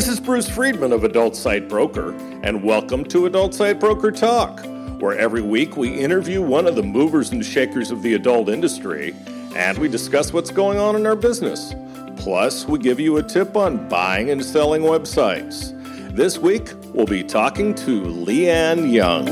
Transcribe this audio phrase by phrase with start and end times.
[0.00, 4.64] This is Bruce Friedman of Adult Site Broker, and welcome to Adult Site Broker Talk,
[4.98, 9.14] where every week we interview one of the movers and shakers of the adult industry
[9.54, 11.74] and we discuss what's going on in our business.
[12.16, 15.76] Plus, we give you a tip on buying and selling websites.
[16.16, 19.28] This week, we'll be talking to Leanne Young.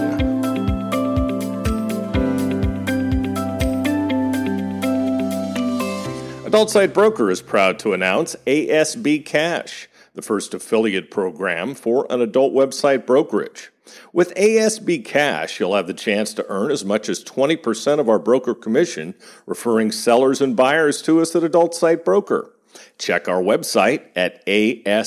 [6.44, 12.20] Adult Site Broker is proud to announce ASB Cash the first affiliate program for an
[12.20, 13.70] adult website brokerage.
[14.12, 18.18] With ASB Cash, you'll have the chance to earn as much as 20% of our
[18.18, 19.14] broker commission,
[19.46, 22.52] referring sellers and buyers to us at Adult Site Broker.
[22.98, 25.02] Check our website at asbcash.com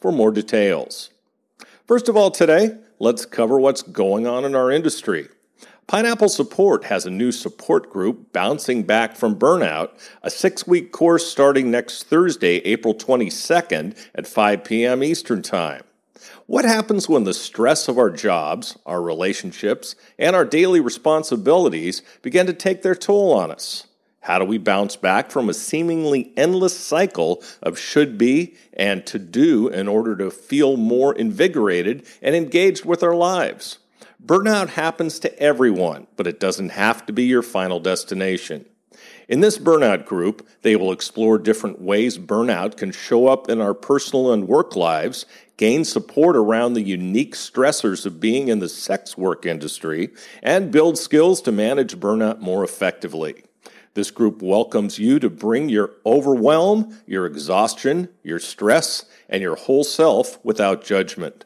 [0.00, 1.10] for more details.
[1.86, 5.28] First of all, today, let's cover what's going on in our industry.
[5.86, 9.90] Pineapple Support has a new support group, Bouncing Back from Burnout,
[10.22, 15.04] a six week course starting next Thursday, April 22nd at 5 p.m.
[15.04, 15.82] Eastern Time.
[16.46, 22.46] What happens when the stress of our jobs, our relationships, and our daily responsibilities begin
[22.46, 23.86] to take their toll on us?
[24.20, 29.18] How do we bounce back from a seemingly endless cycle of should be and to
[29.18, 33.80] do in order to feel more invigorated and engaged with our lives?
[34.24, 38.64] Burnout happens to everyone, but it doesn't have to be your final destination.
[39.28, 43.74] In this burnout group, they will explore different ways burnout can show up in our
[43.74, 45.26] personal and work lives,
[45.58, 50.08] gain support around the unique stressors of being in the sex work industry,
[50.42, 53.44] and build skills to manage burnout more effectively.
[53.92, 59.84] This group welcomes you to bring your overwhelm, your exhaustion, your stress, and your whole
[59.84, 61.44] self without judgment.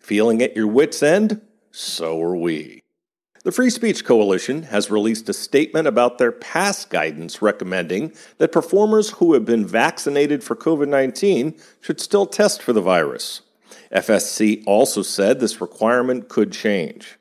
[0.00, 1.42] Feeling at your wits' end?
[1.76, 2.84] So are we.
[3.42, 9.10] The Free Speech Coalition has released a statement about their past guidance recommending that performers
[9.10, 13.40] who have been vaccinated for COVID 19 should still test for the virus.
[13.92, 17.18] FSC also said this requirement could change.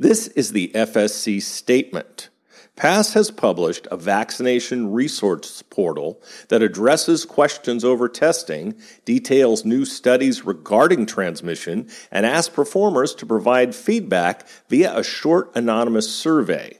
[0.00, 2.28] This is the FSC statement.
[2.74, 8.74] PASS has published a vaccination resource portal that addresses questions over testing,
[9.04, 16.12] details new studies regarding transmission, and asks performers to provide feedback via a short anonymous
[16.12, 16.78] survey.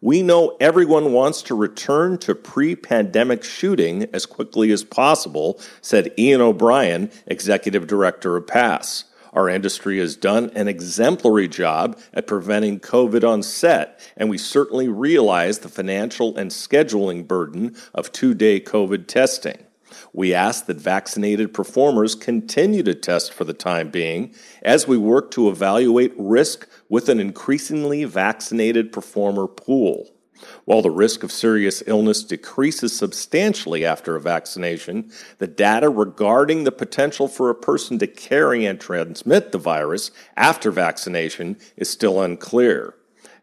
[0.00, 6.12] We know everyone wants to return to pre pandemic shooting as quickly as possible, said
[6.18, 9.04] Ian O'Brien, executive director of PASS.
[9.32, 14.88] Our industry has done an exemplary job at preventing COVID on set, and we certainly
[14.88, 19.64] realize the financial and scheduling burden of two day COVID testing.
[20.12, 25.30] We ask that vaccinated performers continue to test for the time being as we work
[25.32, 30.10] to evaluate risk with an increasingly vaccinated performer pool.
[30.64, 36.72] While the risk of serious illness decreases substantially after a vaccination, the data regarding the
[36.72, 42.94] potential for a person to carry and transmit the virus after vaccination is still unclear.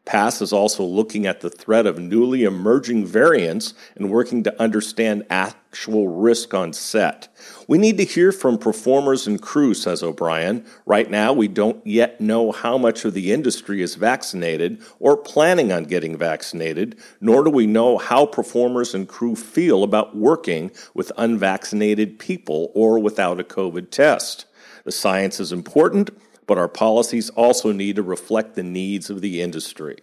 [0.06, 5.24] PASS is also looking at the threat of newly emerging variants and working to understand
[5.30, 7.28] actual risk on set.
[7.68, 10.66] We need to hear from performers and crew, says O'Brien.
[10.88, 15.72] Right now, we don't yet know how much of the industry is vaccinated or planning
[15.72, 21.12] on getting vaccinated, nor do we know how performers and crew feel about working with
[21.18, 24.46] unvaccinated people or without a COVID test.
[24.86, 26.09] The science is important
[26.50, 30.00] but our policies also need to reflect the needs of the industry.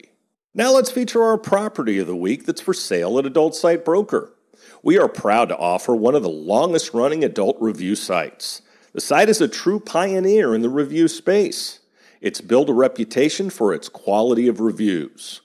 [0.54, 4.32] Now let's feature our property of the week that's for sale at Adult Site Broker.
[4.80, 8.62] We are proud to offer one of the longest running adult review sites.
[8.92, 11.80] The site is a true pioneer in the review space.
[12.20, 15.40] It's built a reputation for its quality of reviews.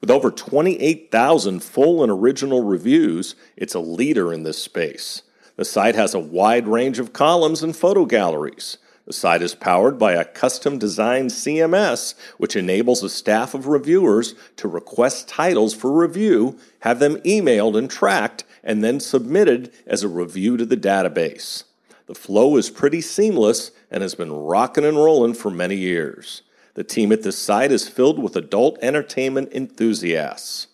[0.00, 5.24] With over 28,000 full and original reviews, it's a leader in this space.
[5.56, 8.78] The site has a wide range of columns and photo galleries.
[9.08, 14.34] The site is powered by a custom designed CMS, which enables a staff of reviewers
[14.56, 20.08] to request titles for review, have them emailed and tracked, and then submitted as a
[20.08, 21.64] review to the database.
[22.04, 26.42] The flow is pretty seamless and has been rocking and rolling for many years.
[26.74, 30.66] The team at this site is filled with adult entertainment enthusiasts.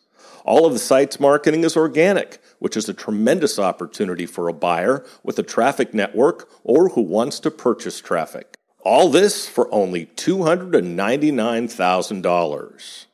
[0.44, 5.04] All of the site's marketing is organic, which is a tremendous opportunity for a buyer
[5.22, 8.54] with a traffic network or who wants to purchase traffic.
[8.80, 13.06] All this for only $299,000.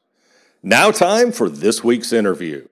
[0.63, 2.67] Now, time for this week's interview.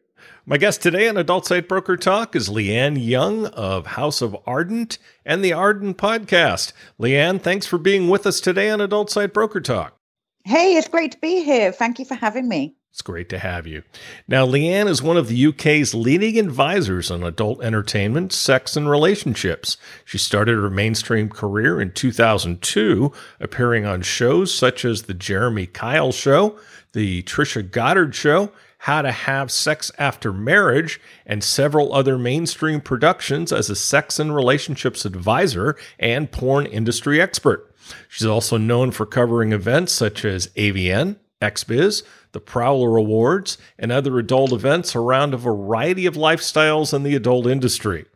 [0.44, 4.96] My guest today on Adult Site Broker Talk is Leanne Young of House of Ardent
[5.26, 6.72] and the Ardent Podcast.
[6.98, 9.98] Leanne, thanks for being with us today on Adult Site Broker Talk.
[10.44, 11.70] Hey, it's great to be here.
[11.70, 12.77] Thank you for having me.
[12.90, 13.82] It's great to have you.
[14.26, 19.76] Now, Leanne is one of the UK's leading advisors on adult entertainment, sex, and relationships.
[20.04, 26.10] She started her mainstream career in 2002, appearing on shows such as The Jeremy Kyle
[26.10, 26.58] Show,
[26.92, 33.52] The Trisha Goddard Show, How to Have Sex After Marriage, and several other mainstream productions
[33.52, 37.72] as a sex and relationships advisor and porn industry expert.
[38.08, 42.02] She's also known for covering events such as AVN, XBiz,
[42.32, 47.46] the Prowler Awards, and other adult events around a variety of lifestyles in the adult
[47.46, 48.06] industry.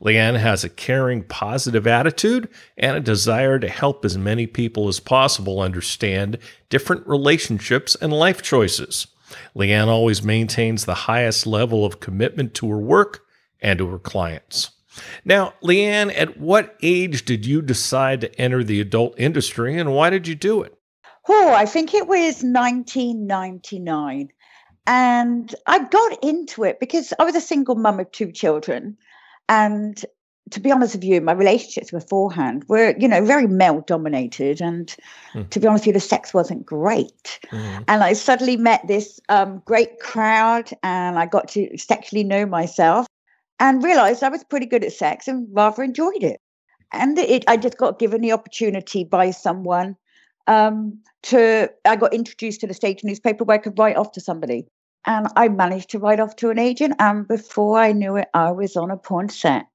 [0.00, 5.00] Leanne has a caring, positive attitude and a desire to help as many people as
[5.00, 6.38] possible understand
[6.68, 9.06] different relationships and life choices.
[9.56, 13.24] Leanne always maintains the highest level of commitment to her work
[13.60, 14.72] and to her clients.
[15.24, 20.10] Now, Leanne, at what age did you decide to enter the adult industry and why
[20.10, 20.76] did you do it?
[21.28, 24.28] Oh, I think it was 1999.
[24.86, 28.96] And I got into it because I was a single mum of two children.
[29.48, 30.04] And
[30.50, 34.60] to be honest with you, my relationships beforehand were, you know, very male dominated.
[34.60, 34.94] And
[35.34, 35.48] mm.
[35.50, 37.38] to be honest with you, the sex wasn't great.
[37.50, 37.84] Mm.
[37.88, 43.06] And I suddenly met this um, great crowd and I got to sexually know myself
[43.60, 46.40] and realized I was pretty good at sex and rather enjoyed it.
[46.92, 49.96] And it, I just got given the opportunity by someone
[50.46, 54.20] um, to I got introduced to the state newspaper where I could write off to
[54.20, 54.66] somebody.
[55.04, 56.94] And I managed to write off to an agent.
[56.98, 59.66] And before I knew it, I was on a porn set.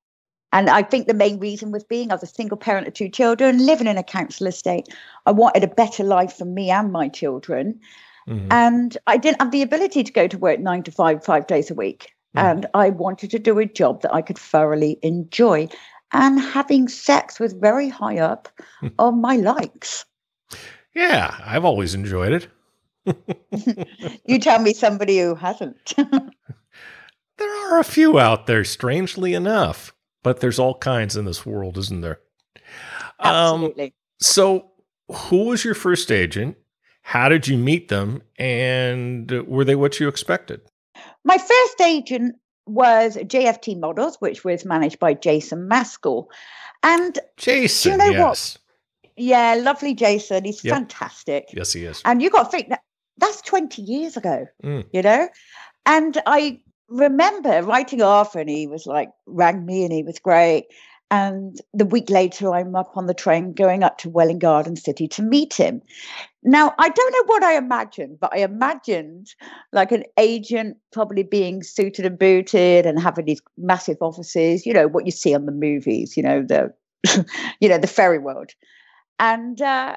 [0.53, 3.09] And I think the main reason was being I was a single parent of two
[3.09, 4.87] children, living in a council estate.
[5.25, 7.79] I wanted a better life for me and my children.
[8.29, 8.47] Mm-hmm.
[8.51, 11.69] And I didn't have the ability to go to work nine to five, five days
[11.69, 12.13] a week.
[12.35, 12.47] Mm-hmm.
[12.47, 15.67] And I wanted to do a job that I could thoroughly enjoy.
[16.13, 18.47] And having sex was very high up
[18.99, 20.05] on my likes.
[20.93, 22.47] Yeah, I've always enjoyed it.
[24.25, 25.93] you tell me somebody who hasn't.
[27.37, 31.77] there are a few out there, strangely enough, but there's all kinds in this world,
[31.77, 32.19] isn't there?
[33.19, 33.85] Absolutely.
[33.85, 34.71] Um, so,
[35.09, 36.57] who was your first agent?
[37.01, 38.21] How did you meet them?
[38.37, 40.61] And were they what you expected?
[41.23, 42.35] My first agent
[42.65, 46.29] was JFT Models, which was managed by Jason Maskell.
[46.83, 48.19] And Jason, you know yes.
[48.19, 48.57] what?
[49.17, 50.45] Yeah, lovely Jason.
[50.45, 50.75] He's yep.
[50.75, 51.49] fantastic.
[51.53, 52.01] Yes, he is.
[52.05, 52.81] And you got to think that
[53.17, 54.85] that's 20 years ago, mm.
[54.93, 55.27] you know?
[55.85, 60.67] And I remember writing off, and he was like, rang me, and he was great.
[61.09, 65.07] And the week later, I'm up on the train going up to Welwyn Garden City
[65.09, 65.81] to meet him.
[66.43, 69.33] Now, I don't know what I imagined, but I imagined
[69.71, 74.87] like an agent probably being suited and booted and having these massive offices, you know,
[74.87, 76.73] what you see on the movies, you know, the
[77.61, 78.51] you know, the fairy world
[79.19, 79.95] and uh,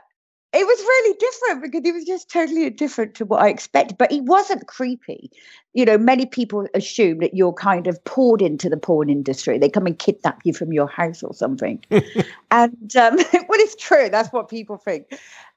[0.53, 3.99] it was really different because he was just totally different to what I expected.
[3.99, 5.31] But he wasn't creepy.
[5.75, 9.59] You know, many people assume that you're kind of poured into the porn industry.
[9.59, 11.85] They come and kidnap you from your house or something.
[12.51, 14.09] and um, well, it's true.
[14.11, 15.07] That's what people think.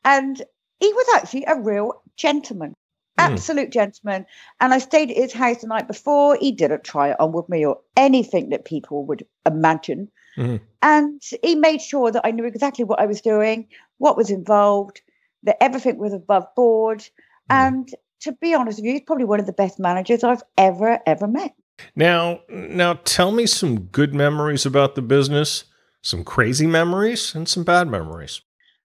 [0.06, 0.42] And
[0.80, 2.76] he was actually a real gentleman,
[3.18, 3.24] mm.
[3.24, 4.26] absolute gentleman.
[4.60, 6.38] And I stayed at his house the night before.
[6.40, 10.10] He didn't try it on with me or anything that people would imagine.
[10.38, 10.64] Mm-hmm.
[10.82, 13.68] And he made sure that I knew exactly what I was doing,
[13.98, 15.02] what was involved,
[15.44, 17.00] that everything was above board.
[17.00, 17.52] Mm-hmm.
[17.52, 21.00] And to be honest with you, he's probably one of the best managers I've ever,
[21.06, 21.54] ever met.
[21.96, 25.66] Now, now tell me some good memories about the business,
[26.02, 28.42] some crazy memories, and some bad memories.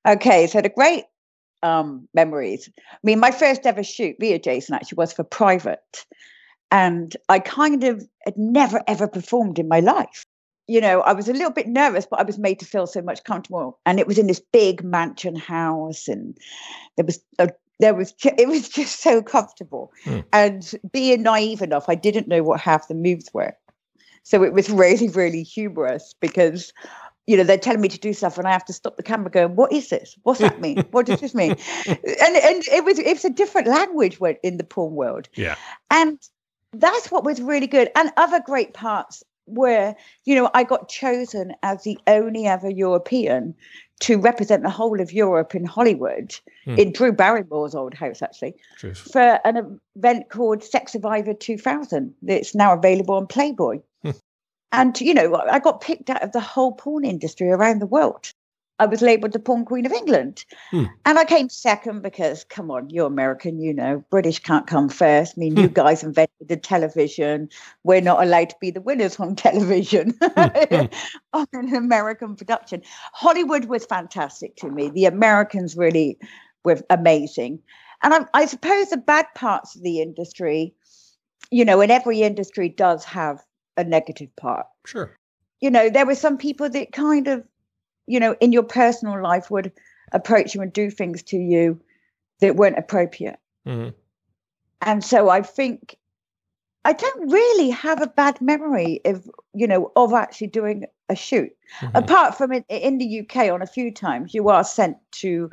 [0.06, 1.04] Okay, so the great
[1.62, 2.68] um, memories.
[2.78, 6.06] I mean, my first ever shoot via Jason actually was for private.
[6.70, 10.24] And I kind of had never ever performed in my life
[10.68, 13.00] you know, I was a little bit nervous, but I was made to feel so
[13.00, 13.78] much comfortable.
[13.86, 16.36] And it was in this big mansion house, and
[16.96, 17.50] there was a,
[17.80, 19.90] there was it was just so comfortable.
[20.04, 20.24] Mm.
[20.32, 23.56] And being naive enough, I didn't know what half the moves were,
[24.22, 26.72] so it was really really humorous because.
[27.28, 29.30] You know, they're telling me to do stuff, and I have to stop the camera,
[29.30, 30.16] going, "What is this?
[30.23, 30.78] What's that mean?
[30.92, 31.56] what does this mean?"
[31.87, 35.28] and and it was it's a different language in the porn world.
[35.35, 35.56] Yeah,
[35.90, 36.18] and
[36.73, 37.90] that's what was really good.
[37.94, 39.94] And other great parts where
[40.25, 43.54] you know I got chosen as the only ever European
[44.00, 46.76] to represent the whole of Europe in Hollywood hmm.
[46.78, 48.97] in Drew Barrymore's old house actually Jeez.
[48.97, 53.80] for an event called Sex Survivor 2000 that's now available on Playboy.
[54.72, 58.32] And you know I got picked out of the whole porn industry around the world.
[58.80, 60.44] I was labeled the porn queen of England.
[60.70, 60.84] Hmm.
[61.04, 65.34] And I came second because, come on, you're American, you know, British can't come first.
[65.37, 65.62] I mean, hmm.
[65.62, 67.48] you guys invented the television.
[67.82, 70.40] We're not allowed to be the winners on television hmm.
[70.40, 70.87] hmm.
[71.32, 72.82] on an American production.
[73.12, 74.90] Hollywood was fantastic to me.
[74.90, 76.18] The Americans really
[76.64, 77.60] were amazing.
[78.02, 80.72] And I, I suppose the bad parts of the industry,
[81.50, 83.42] you know, and every industry does have
[83.78, 84.66] a negative part.
[84.85, 85.16] Sure.
[85.61, 87.44] You know, there were some people that kind of,
[88.06, 89.73] you know, in your personal life would
[90.12, 91.80] approach you and do things to you
[92.40, 93.38] that weren't appropriate.
[93.66, 93.90] Mm-hmm.
[94.82, 95.97] And so I think
[96.85, 101.50] I don't really have a bad memory of, you know, of actually doing a shoot.
[101.80, 101.97] Mm-hmm.
[101.97, 105.50] Apart from in, in, the UK, on a few times you are sent to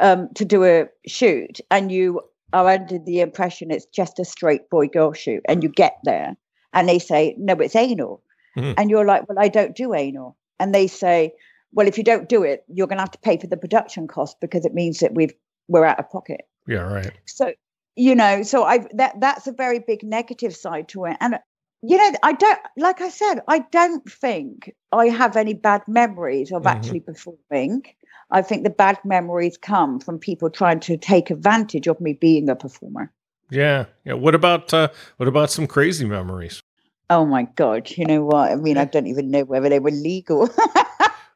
[0.00, 2.20] um, to do a shoot, and you
[2.52, 6.36] are under the impression it's just a straight boy girl shoot, and you get there
[6.74, 8.22] and they say no, it's anal,
[8.56, 8.72] mm-hmm.
[8.76, 11.32] and you're like, well, I don't do anal, and they say,
[11.72, 14.06] well, if you don't do it, you're going to have to pay for the production
[14.06, 15.32] cost because it means that we've
[15.68, 16.42] we're out of pocket.
[16.66, 17.12] Yeah, right.
[17.24, 17.52] So
[17.96, 21.38] you know, so I that that's a very big negative side to it, and
[21.86, 26.50] you know, I don't, like I said, I don't think I have any bad memories
[26.50, 26.76] of mm-hmm.
[26.76, 27.84] actually performing.
[28.30, 32.48] I think the bad memories come from people trying to take advantage of me being
[32.48, 33.12] a performer.
[33.50, 33.84] Yeah.
[34.04, 34.14] Yeah.
[34.14, 34.88] What about, uh,
[35.18, 36.62] what about some crazy memories?
[37.10, 37.90] Oh my God.
[37.90, 38.52] You know what?
[38.52, 40.48] I mean, I don't even know whether they were legal.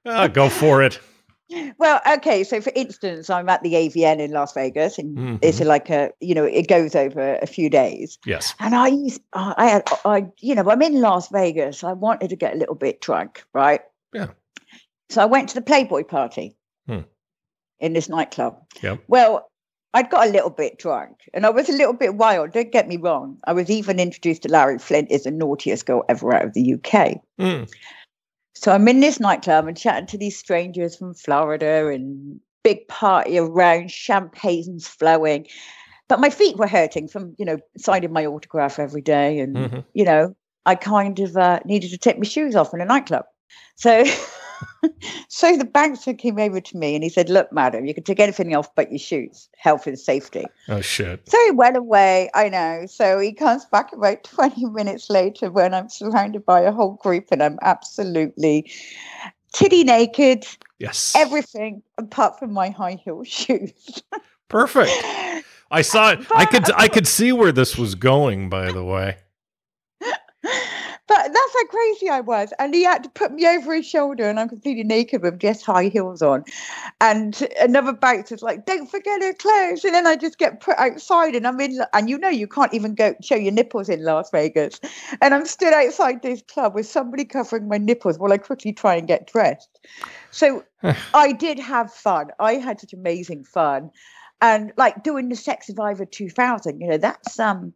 [0.04, 0.98] uh, go for it.
[1.78, 2.44] Well, okay.
[2.44, 5.36] So, for instance, I'm at the AVN in Las Vegas, and mm-hmm.
[5.40, 8.18] it's like a, you know, it goes over a few days.
[8.26, 8.54] Yes.
[8.60, 11.82] And I used, I had, I, you know, I'm in Las Vegas.
[11.82, 13.80] I wanted to get a little bit drunk, right?
[14.12, 14.28] Yeah.
[15.08, 16.54] So I went to the Playboy party
[16.86, 17.00] hmm.
[17.80, 18.58] in this nightclub.
[18.82, 18.96] Yeah.
[19.06, 19.50] Well,
[19.94, 22.52] I'd got a little bit drunk and I was a little bit wild.
[22.52, 23.38] Don't get me wrong.
[23.44, 26.74] I was even introduced to Larry Flynt as the naughtiest girl ever out of the
[26.74, 27.20] UK.
[27.40, 27.72] Mm.
[28.54, 33.38] So I'm in this nightclub and chatting to these strangers from Florida and big party
[33.38, 35.46] around, champagne's flowing.
[36.08, 39.38] But my feet were hurting from, you know, signing my autograph every day.
[39.38, 39.80] And, mm-hmm.
[39.94, 40.34] you know,
[40.66, 43.24] I kind of uh, needed to take my shoes off in a nightclub.
[43.76, 44.04] So
[45.28, 48.20] so the bouncer came over to me and he said, Look, madam, you can take
[48.20, 50.44] anything off but your shoes, health and safety.
[50.68, 51.28] Oh, shit.
[51.28, 52.30] So he went away.
[52.34, 52.86] I know.
[52.86, 57.26] So he comes back about 20 minutes later when I'm surrounded by a whole group
[57.30, 58.70] and I'm absolutely
[59.52, 60.46] titty naked.
[60.78, 61.14] Yes.
[61.16, 64.02] Everything apart from my high heel shoes.
[64.48, 64.92] Perfect.
[65.70, 66.20] I saw it.
[66.34, 69.18] I could I could see where this was going, by the way.
[71.08, 72.52] But that's how crazy I was.
[72.58, 75.64] And he had to put me over his shoulder, and I'm completely naked with just
[75.64, 76.44] high heels on.
[77.00, 79.84] And another bouncer's like, don't forget her clothes.
[79.84, 82.74] And then I just get put outside, and I'm in, and you know, you can't
[82.74, 84.80] even go show your nipples in Las Vegas.
[85.22, 88.94] And I'm stood outside this club with somebody covering my nipples while I quickly try
[88.96, 89.80] and get dressed.
[90.30, 90.62] So
[91.14, 92.28] I did have fun.
[92.38, 93.90] I had such amazing fun.
[94.42, 97.72] And like doing the Sex Survivor 2000, you know, that's um,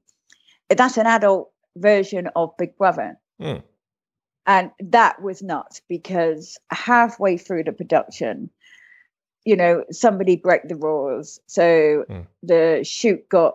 [0.69, 3.19] that's an adult version of Big Brother.
[3.43, 3.63] Mm.
[4.47, 8.51] And that was nuts because halfway through the production,
[9.45, 11.41] you know, somebody broke the rules.
[11.47, 12.27] So mm.
[12.43, 13.55] the shoot got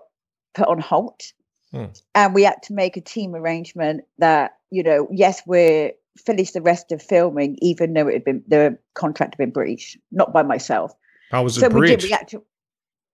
[0.53, 1.34] put on halt.
[1.74, 2.01] Mm.
[2.15, 6.62] And we had to make a team arrangement that, you know, yes, we're finished the
[6.62, 10.44] rest of filming, even though it had been the contract had been breached, not by
[10.44, 10.94] myself.
[11.32, 12.03] How was it so breached?
[12.03, 12.44] We did, we to,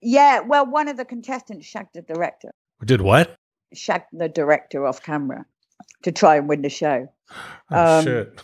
[0.01, 2.51] yeah, well, one of the contestants shagged the director.
[2.85, 3.35] Did what?
[3.73, 5.45] Shagged the director off camera
[6.03, 7.09] to try and win the show.
[7.71, 8.41] Oh, um, shit.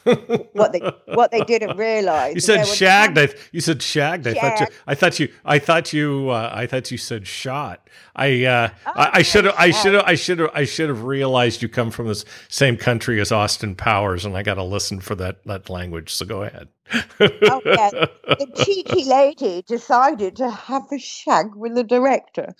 [0.53, 0.79] what they
[1.13, 2.33] what they didn't realize.
[2.33, 3.17] You said shagged.
[3.17, 4.27] I, you said shagged.
[4.27, 4.67] I thought you.
[4.87, 5.29] I thought you.
[5.45, 6.29] I thought you.
[6.29, 7.87] Uh, I thought you said shot.
[8.15, 8.45] I.
[8.45, 9.55] Uh, oh, I should have.
[9.57, 10.03] I should have.
[10.05, 10.49] I should have.
[10.53, 14.41] I should have realized you come from the same country as Austin Powers, and I
[14.41, 16.13] got to listen for that that language.
[16.13, 16.69] So go ahead.
[16.91, 17.89] oh yeah,
[18.25, 22.55] the cheeky lady decided to have a shag with the director,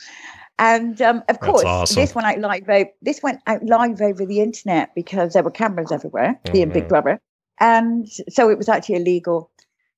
[0.59, 1.95] and um, of course, awesome.
[1.95, 2.69] this went out live.
[2.69, 6.53] Over, this went out live over the internet because there were cameras everywhere, mm-hmm.
[6.53, 7.19] being Big Brother,
[7.59, 9.49] and so it was actually illegal.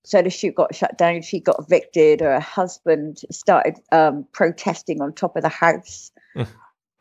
[0.03, 1.23] So the shoot got shut down.
[1.23, 2.21] She got evicted.
[2.21, 6.11] Or her husband started um, protesting on top of the house,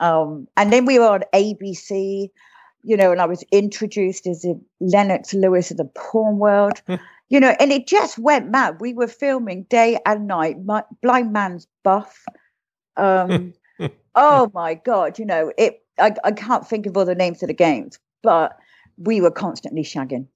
[0.00, 2.30] um, and then we were on ABC.
[2.82, 6.80] You know, and I was introduced as a Lennox Lewis of the porn world.
[7.28, 8.80] you know, and it just went mad.
[8.80, 10.64] We were filming day and night.
[10.64, 12.24] My, blind man's buff.
[13.00, 13.54] Um,
[14.14, 15.82] oh my god, you know it.
[15.98, 18.56] I, I can't think of all the names of the games, but
[18.96, 20.26] we were constantly shagging,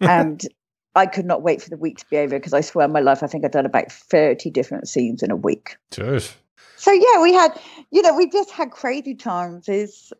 [0.00, 0.42] and
[0.94, 3.22] I could not wait for the week to be over because I swear my life,
[3.22, 5.76] I think I've done about thirty different scenes in a week.
[5.90, 6.34] Jeez.
[6.76, 7.58] So yeah, we had,
[7.90, 9.68] you know, we just had crazy times.
[9.68, 10.12] Is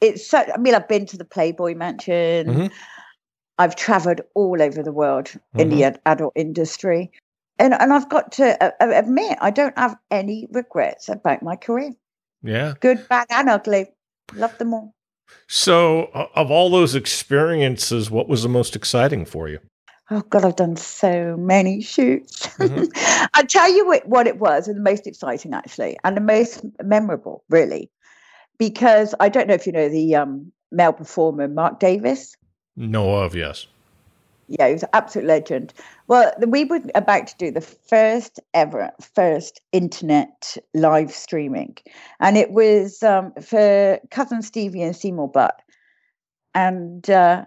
[0.00, 0.44] it's so.
[0.52, 2.46] I mean, I've been to the Playboy Mansion.
[2.46, 2.66] Mm-hmm.
[3.58, 5.60] I've traveled all over the world mm-hmm.
[5.60, 5.96] in the mm-hmm.
[6.04, 7.10] adult industry
[7.58, 11.56] and and I've got to uh, uh, admit I don't have any regrets about my
[11.56, 11.92] career.
[12.42, 13.86] Yeah, good, bad, and ugly.
[14.34, 14.94] Love them all.
[15.48, 19.58] So, of all those experiences, what was the most exciting for you?
[20.10, 22.46] Oh God, I've done so many shoots.
[22.58, 23.26] Mm-hmm.
[23.34, 26.64] I'll tell you what, what it was, and the most exciting actually, and the most
[26.82, 27.90] memorable, really,
[28.58, 32.36] because I don't know if you know the um, male performer Mark Davis.
[32.76, 33.66] Know of, yes.
[34.48, 35.74] Yeah, he was an absolute legend.
[36.06, 41.76] Well, we were about to do the first ever, first internet live streaming,
[42.20, 45.60] and it was um, for cousin Stevie and Seymour Butt,
[46.54, 47.44] and uh,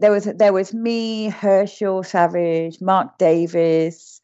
[0.00, 4.20] there was there was me, Herschel Savage, Mark Davis,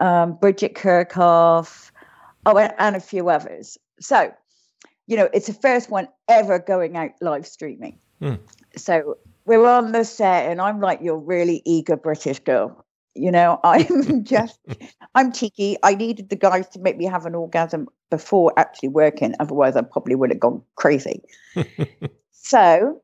[0.00, 1.90] um, Bridgette Kerkove,
[2.44, 3.78] oh, and, and a few others.
[4.00, 4.32] So,
[5.06, 7.98] you know, it's the first one ever going out live streaming.
[8.20, 8.38] Mm.
[8.76, 9.16] So
[9.46, 12.84] we're on the set, and I'm like your really eager British girl.
[13.14, 14.58] You know, I'm just,
[15.14, 15.76] I'm cheeky.
[15.82, 19.34] I needed the guys to make me have an orgasm before actually working.
[19.40, 21.22] Otherwise, I probably would have gone crazy.
[22.32, 23.00] so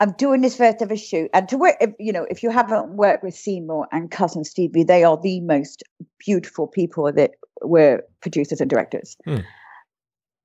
[0.00, 3.22] I'm doing this first ever shoot, and to work, you know, if you haven't worked
[3.22, 5.82] with Seymour and cousin Stevie, they are the most
[6.18, 7.30] beautiful people that
[7.62, 9.16] were producers and directors.
[9.24, 9.38] Hmm.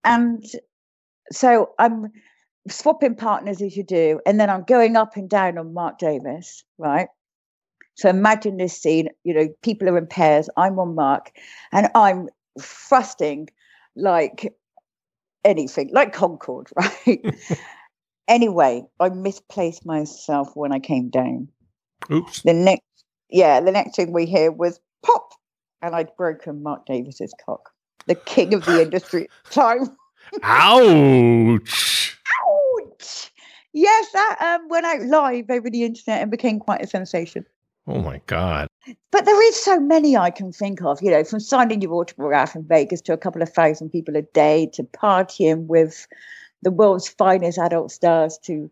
[0.03, 0.45] And
[1.31, 2.11] so I'm
[2.67, 6.63] swapping partners as you do, and then I'm going up and down on Mark Davis,
[6.77, 7.07] right?
[7.95, 11.31] So imagine this scene, you know, people are in pairs, I'm on Mark,
[11.71, 13.49] and I'm thrusting
[13.95, 14.53] like
[15.43, 17.25] anything, like Concorde, right?
[18.31, 21.49] Anyway, I misplaced myself when I came down.
[22.09, 22.43] Oops.
[22.43, 22.85] The next,
[23.29, 25.33] yeah, the next thing we hear was pop,
[25.81, 27.71] and I'd broken Mark Davis's cock,
[28.05, 29.97] the king of the industry time.
[30.43, 32.00] Ouch!
[33.73, 37.45] Yes, that um, went out live over the internet and became quite a sensation.
[37.87, 38.67] Oh my god!
[39.11, 41.01] But there is so many I can think of.
[41.01, 44.21] You know, from signing your autograph in Vegas to a couple of thousand people a
[44.21, 46.07] day to partying with
[46.61, 48.69] the world's finest adult stars to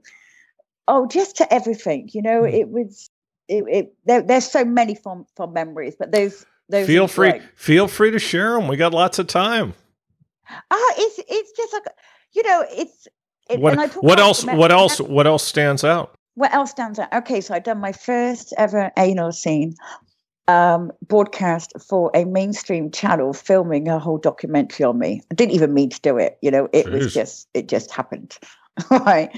[0.87, 2.53] oh just to everything you know mm.
[2.53, 3.09] it was
[3.47, 7.41] it, it there, there's so many fond, fond memories but those those feel free great.
[7.55, 9.73] feel free to share them we got lots of time
[10.49, 11.83] ah uh, it's it's just like
[12.33, 13.07] you know it's
[13.49, 17.41] it, what, what else what else what else stands out what else stands out okay
[17.41, 19.75] so i've done my first ever anal scene
[20.49, 25.21] um, broadcast for a mainstream channel filming a whole documentary on me.
[25.31, 26.39] I didn't even mean to do it.
[26.41, 26.91] You know, it Jeez.
[26.91, 28.37] was just it just happened,
[28.89, 29.29] right?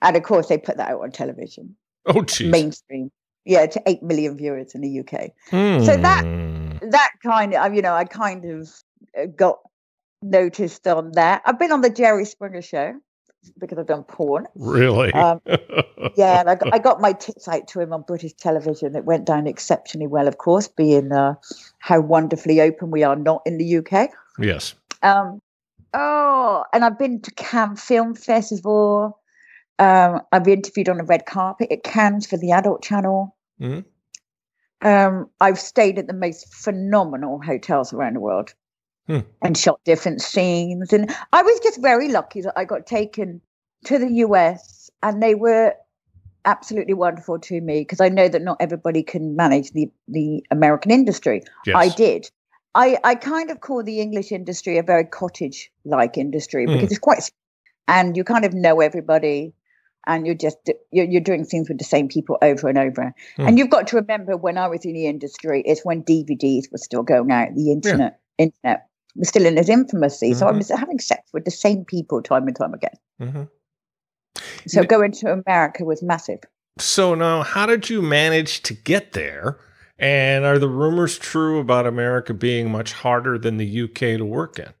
[0.00, 1.74] And of course, they put that out on television.
[2.06, 2.50] Oh, geez.
[2.50, 3.10] Mainstream,
[3.44, 5.30] yeah, to eight million viewers in the UK.
[5.50, 5.84] Hmm.
[5.84, 6.88] So that hmm.
[6.90, 8.70] that kind of you know, I kind of
[9.18, 9.58] uh, got
[10.22, 11.42] noticed on that.
[11.46, 12.94] I've been on the Jerry Springer show
[13.58, 14.46] because I've done porn.
[14.54, 15.12] Really?
[15.12, 15.40] Um,
[16.16, 18.94] yeah, and I got, I got, my tits out to him on British television.
[18.96, 21.34] It went down exceptionally well, of course, being uh,
[21.78, 24.10] how wonderfully open we are not in the UK.
[24.38, 24.74] Yes.
[25.02, 25.40] Um,
[25.94, 29.18] oh, and I've been to Cannes Film Festival.
[29.78, 33.34] Um, I've been interviewed on the red carpet at Cannes for the Adult Channel.
[33.60, 34.86] Mm-hmm.
[34.86, 38.54] Um, I've stayed at the most phenomenal hotels around the world
[39.10, 39.18] hmm.
[39.42, 40.92] and shot different scenes.
[40.92, 43.40] And I was just very lucky that I got taken
[43.84, 45.74] to the US and they were
[46.44, 50.90] absolutely wonderful to me because I know that not everybody can manage the, the American
[50.90, 51.42] industry.
[51.66, 51.76] Yes.
[51.76, 52.30] I did.
[52.74, 56.74] I, I kind of call the English industry a very cottage like industry hmm.
[56.74, 57.30] because it's quite,
[57.88, 59.54] and you kind of know everybody
[60.06, 60.56] and you're just
[60.92, 63.46] you're, you're doing things with the same people over and over hmm.
[63.46, 66.78] and you've got to remember when i was in the industry it's when dvds were
[66.78, 68.44] still going out the internet yeah.
[68.44, 70.30] internet was still in his infamousy.
[70.30, 70.38] Mm-hmm.
[70.38, 72.94] So I was having sex with the same people time and time again.
[73.20, 73.42] Mm-hmm.
[74.66, 76.40] So going to America was massive.
[76.78, 79.58] So now, how did you manage to get there?
[79.98, 84.58] And are the rumors true about America being much harder than the UK to work
[84.58, 84.72] in?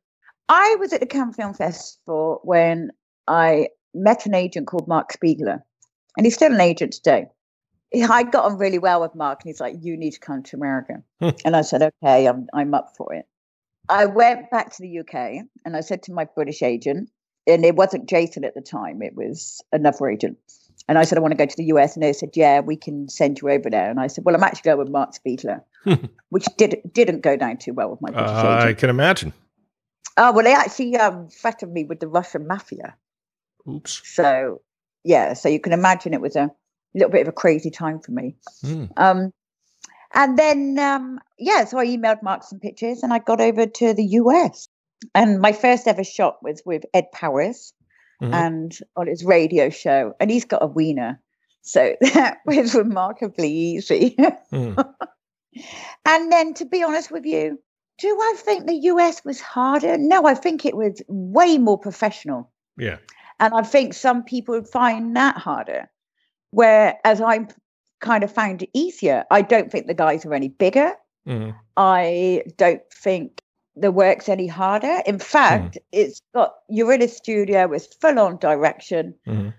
[0.48, 2.90] I was at the Cannes Film Festival when
[3.28, 5.60] I met an agent called Mark Spiegler,
[6.16, 7.26] and he's still an agent today.
[7.94, 10.56] I got on really well with Mark, and he's like, "You need to come to
[10.56, 11.30] America," hmm.
[11.44, 13.26] and I said, "Okay, I'm I'm up for it."
[13.90, 17.10] I went back to the UK and I said to my British agent,
[17.46, 20.38] and it wasn't Jason at the time, it was another agent.
[20.88, 21.94] And I said, I want to go to the US.
[21.94, 23.90] And they said, Yeah, we can send you over there.
[23.90, 25.62] And I said, Well, I'm actually going with Mark Spiegler,
[26.30, 28.68] which did, didn't go down too well with my British uh, agent.
[28.68, 29.32] I can imagine.
[30.16, 32.96] Oh, well, they actually um, threatened me with the Russian mafia.
[33.68, 34.02] Oops.
[34.04, 34.62] So,
[35.04, 36.50] yeah, so you can imagine it was a
[36.94, 38.36] little bit of a crazy time for me.
[38.64, 38.90] Mm.
[38.96, 39.32] Um,
[40.14, 43.94] and then, um, yeah, so I emailed Mark some pictures and I got over to
[43.94, 44.68] the US.
[45.14, 47.72] And my first ever shot was with Ed Powers
[48.20, 48.34] mm-hmm.
[48.34, 50.14] and on his radio show.
[50.20, 51.20] And he's got a wiener.
[51.62, 54.16] So that was remarkably easy.
[54.52, 54.94] mm.
[56.06, 57.58] And then, to be honest with you,
[57.98, 59.98] do I think the US was harder?
[59.98, 62.50] No, I think it was way more professional.
[62.78, 62.98] Yeah.
[63.40, 65.90] And I think some people would find that harder.
[66.50, 67.48] Whereas I'm
[68.00, 69.24] kind of found it easier.
[69.30, 70.94] I don't think the guys are any bigger.
[71.26, 71.50] Mm-hmm.
[71.76, 73.42] I don't think
[73.76, 75.00] the work's any harder.
[75.06, 75.82] In fact, mm.
[75.92, 79.14] it's got you're in a studio with full on direction.
[79.26, 79.50] Mm-hmm.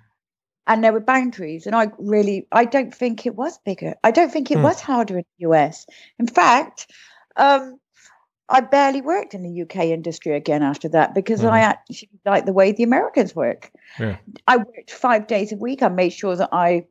[0.68, 3.96] And there were boundaries, and I really, I don't think it was bigger.
[4.04, 4.64] I don't think it mm.
[4.64, 5.88] was harder in the US.
[6.20, 6.88] In fact,
[7.36, 7.80] um,
[8.48, 11.44] I barely worked in the UK industry again after that because.
[11.44, 13.72] I actually like the way the Americans work.
[14.00, 14.18] Yeah.
[14.48, 15.82] I worked five days a week.
[15.82, 16.86] I made sure that I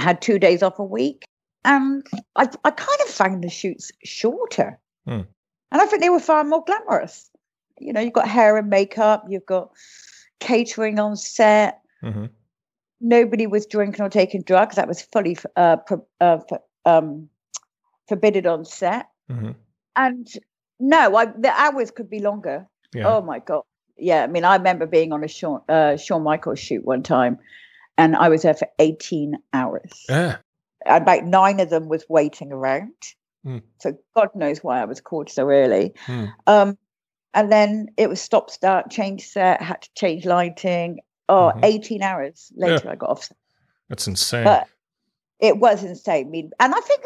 [0.00, 1.24] had two days off a week.
[1.64, 4.78] And I, I kind of found the shoots shorter.
[5.06, 5.26] Mm.
[5.72, 7.30] And I think they were far more glamorous.
[7.78, 9.70] You know, you've got hair and makeup, you've got
[10.40, 11.80] catering on set.
[12.02, 12.26] Mm-hmm.
[13.00, 14.76] Nobody was drinking or taking drugs.
[14.76, 17.28] That was fully uh, pro- uh, for, um,
[18.08, 19.08] forbidden on set.
[19.30, 19.52] Mm-hmm.
[19.96, 20.28] And
[20.78, 22.66] no, I, the hours could be longer.
[22.94, 23.08] Yeah.
[23.08, 23.62] Oh my god!
[23.96, 27.38] Yeah, I mean, I remember being on a Sean, uh, Sean Michaels shoot one time,
[28.00, 29.90] and I was there for eighteen hours.
[30.08, 30.38] Yeah.
[30.86, 32.94] About nine of them was waiting around.
[33.46, 33.62] Mm.
[33.78, 35.92] So God knows why I was called so early.
[36.06, 36.32] Mm.
[36.46, 36.78] Um,
[37.34, 41.00] and then it was stop start, change set, had to change lighting.
[41.28, 41.64] Oh, mm-hmm.
[41.64, 42.92] 18 hours later, yeah.
[42.92, 43.28] I got off.
[43.88, 44.44] That's insane.
[44.44, 44.66] But
[45.38, 46.26] it was insane.
[46.26, 47.04] I mean, and I think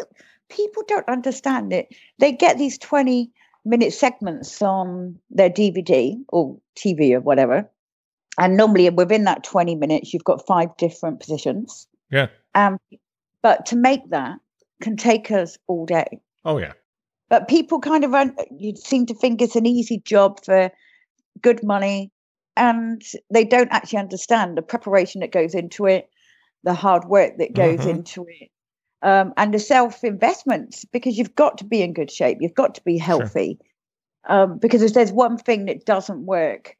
[0.48, 1.88] people don't understand it.
[2.18, 3.30] They get these 20
[3.64, 7.68] minute segments on their DVD or TV or whatever.
[8.38, 11.86] And normally within that 20 minutes, you've got five different positions.
[12.10, 12.28] Yeah.
[12.54, 12.78] Um,
[13.42, 14.38] but to make that
[14.80, 16.20] can take us all day.
[16.44, 16.72] Oh, yeah.
[17.28, 20.70] But people kind of run, you seem to think it's an easy job for
[21.40, 22.10] good money.
[22.56, 26.08] And they don't actually understand the preparation that goes into it,
[26.62, 27.88] the hard work that goes mm-hmm.
[27.90, 28.50] into it,
[29.02, 32.38] um, and the self investments because you've got to be in good shape.
[32.40, 33.58] You've got to be healthy.
[34.26, 34.42] Sure.
[34.42, 36.76] Um, because if there's one thing that doesn't work,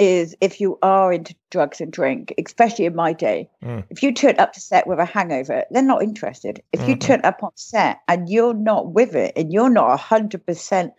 [0.00, 3.84] is if you are into drugs and drink, especially in my day, mm.
[3.90, 6.62] if you turn up to set with a hangover, they're not interested.
[6.72, 6.90] If mm-hmm.
[6.90, 10.92] you turn up on set and you're not with it and you're not 100%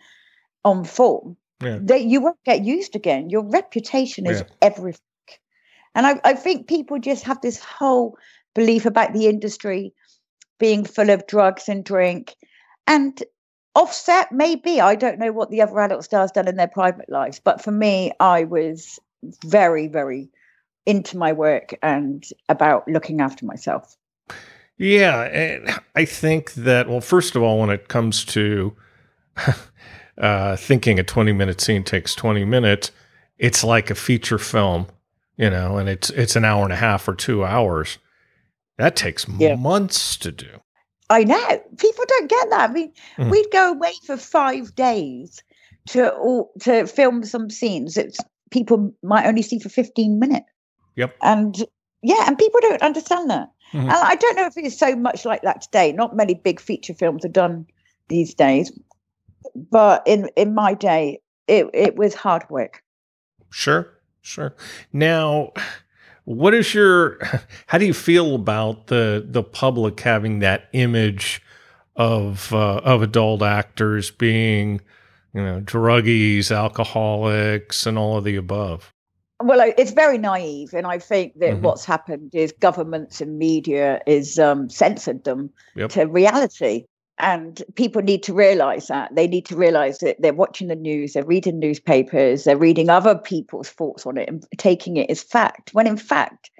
[0.64, 1.78] on form, yeah.
[1.82, 3.28] that you won't get used again.
[3.28, 4.54] Your reputation is yeah.
[4.62, 5.00] everything.
[5.96, 8.16] And I, I think people just have this whole
[8.54, 9.92] belief about the industry
[10.60, 12.36] being full of drugs and drink.
[12.86, 13.20] And
[13.74, 14.80] offset, maybe.
[14.80, 17.40] I don't know what the other adult stars done in their private lives.
[17.42, 18.98] But for me, I was
[19.44, 20.30] very, very
[20.84, 23.96] into my work and about looking after myself.
[24.78, 25.22] Yeah.
[25.22, 28.76] And I think that, well, first of all, when it comes to
[30.18, 32.90] uh, thinking a 20 minute scene takes 20 minutes,
[33.38, 34.86] it's like a feature film,
[35.36, 37.98] you know, and it's it's an hour and a half or two hours.
[38.78, 39.56] That takes yeah.
[39.56, 40.60] months to do.
[41.12, 41.62] I know.
[41.78, 42.70] People don't get that.
[42.70, 43.30] I mean, mm.
[43.30, 45.42] we'd go away for five days
[45.88, 48.16] to to film some scenes that
[48.50, 50.46] people might only see for 15 minutes.
[50.96, 51.16] Yep.
[51.22, 51.56] And
[52.02, 53.48] yeah, and people don't understand that.
[53.72, 53.88] Mm-hmm.
[53.88, 55.92] And I don't know if it's so much like that today.
[55.92, 57.66] Not many big feature films are done
[58.08, 58.72] these days.
[59.54, 62.82] But in in my day, it it was hard work.
[63.50, 63.92] Sure.
[64.22, 64.54] Sure.
[64.92, 65.52] Now,
[66.24, 67.18] what is your
[67.66, 71.42] how do you feel about the the public having that image
[71.96, 74.80] of uh, of adult actors being
[75.34, 78.92] you know druggies, alcoholics, and all of the above?
[79.42, 81.62] Well, it's very naive, and I think that mm-hmm.
[81.62, 85.90] what's happened is governments and media is um, censored them yep.
[85.90, 86.84] to reality.
[87.18, 89.14] And people need to realize that.
[89.14, 93.16] They need to realize that they're watching the news, they're reading newspapers, they're reading other
[93.16, 96.50] people's thoughts on it and taking it as fact, when in fact,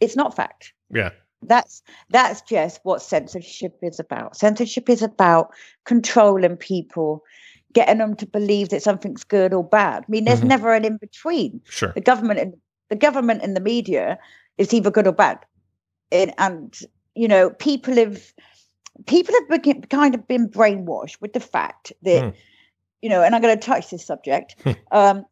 [0.00, 0.72] it's not fact.
[0.92, 1.10] Yeah.
[1.42, 4.36] That's that's just what censorship is about.
[4.36, 5.52] Censorship is about
[5.84, 7.22] controlling people,
[7.72, 10.04] getting them to believe that something's good or bad.
[10.06, 10.48] I mean, there's mm-hmm.
[10.48, 11.60] never an in between.
[11.68, 11.92] Sure.
[11.94, 12.54] The government and
[12.90, 14.18] the government and the media
[14.58, 15.38] is either good or bad.
[16.10, 16.78] It, and
[17.14, 18.32] you know, people have
[19.06, 22.34] people have been, kind of been brainwashed with the fact that, mm.
[23.02, 24.56] you know, and I'm going to touch this subject.
[24.62, 24.72] Hmm.
[24.92, 25.26] um,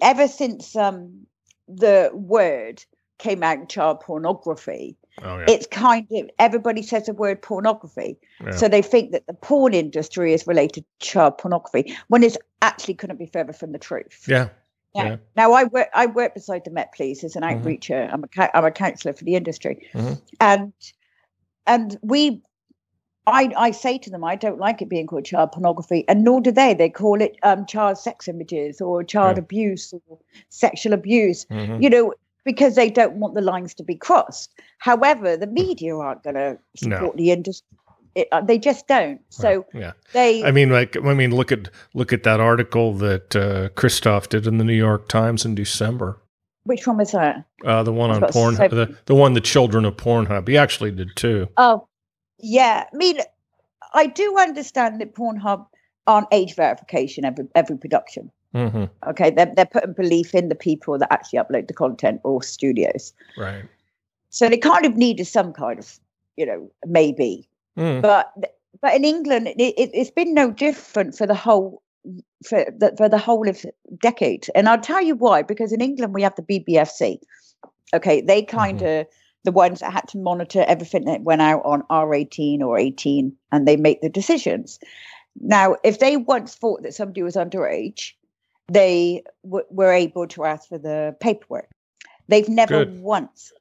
[0.00, 1.26] ever since um,
[1.68, 2.84] the word
[3.18, 5.44] came out, child pornography, oh, yeah.
[5.48, 8.52] it's kind of everybody says the word pornography, yeah.
[8.52, 12.94] so they think that the porn industry is related to child pornography when it's actually
[12.94, 14.24] couldn't be further from the truth.
[14.26, 14.48] Yeah.
[14.94, 15.16] Now, yeah.
[15.36, 15.88] now I work.
[15.94, 17.66] I work beside the Met Police as an mm-hmm.
[17.66, 18.12] outreacher.
[18.12, 20.14] I'm a I'm a counsellor for the industry, mm-hmm.
[20.40, 20.72] and
[21.66, 22.42] and we
[23.30, 26.40] I, I say to them, I don't like it being called child pornography, and nor
[26.40, 26.74] do they.
[26.74, 29.42] They call it um, child sex images or child yeah.
[29.42, 31.82] abuse or sexual abuse, mm-hmm.
[31.82, 32.14] you know,
[32.44, 34.52] because they don't want the lines to be crossed.
[34.78, 37.22] However, the media aren't going to support no.
[37.22, 37.66] the industry.
[38.16, 39.20] It, uh, they just don't.
[39.28, 40.42] So yeah, they.
[40.42, 44.46] I mean, like, I mean, look at look at that article that uh, Kristof did
[44.48, 46.20] in the New York Times in December.
[46.64, 47.44] Which one was that?
[47.64, 48.70] Uh, the one on Pornhub.
[48.70, 50.48] The, the one the children of Pornhub.
[50.48, 51.48] He actually did too.
[51.56, 51.86] Oh,
[52.42, 53.18] Yeah, I mean,
[53.94, 55.66] I do understand that Pornhub
[56.06, 58.30] aren't age verification every every production.
[58.54, 58.84] Mm-hmm.
[59.08, 63.12] Okay, they're they're putting belief in the people that actually upload the content or studios.
[63.36, 63.64] Right.
[64.30, 65.98] So they kind of needed some kind of,
[66.36, 67.48] you know, maybe.
[67.78, 68.02] Mm.
[68.02, 68.32] But
[68.80, 71.82] but in England, it, it, it's been no different for the whole
[72.44, 73.64] for the, for the whole of
[74.00, 74.46] decade.
[74.54, 75.42] And I'll tell you why.
[75.42, 77.18] Because in England we have the BBFC.
[77.92, 79.10] Okay, they kind of mm-hmm.
[79.44, 83.66] The ones that had to monitor everything that went out on R18 or 18, and
[83.66, 84.78] they make the decisions.
[85.40, 88.12] Now, if they once thought that somebody was underage,
[88.68, 91.68] they w- were able to ask for the paperwork.
[92.28, 93.00] They've never Good.
[93.00, 93.52] once,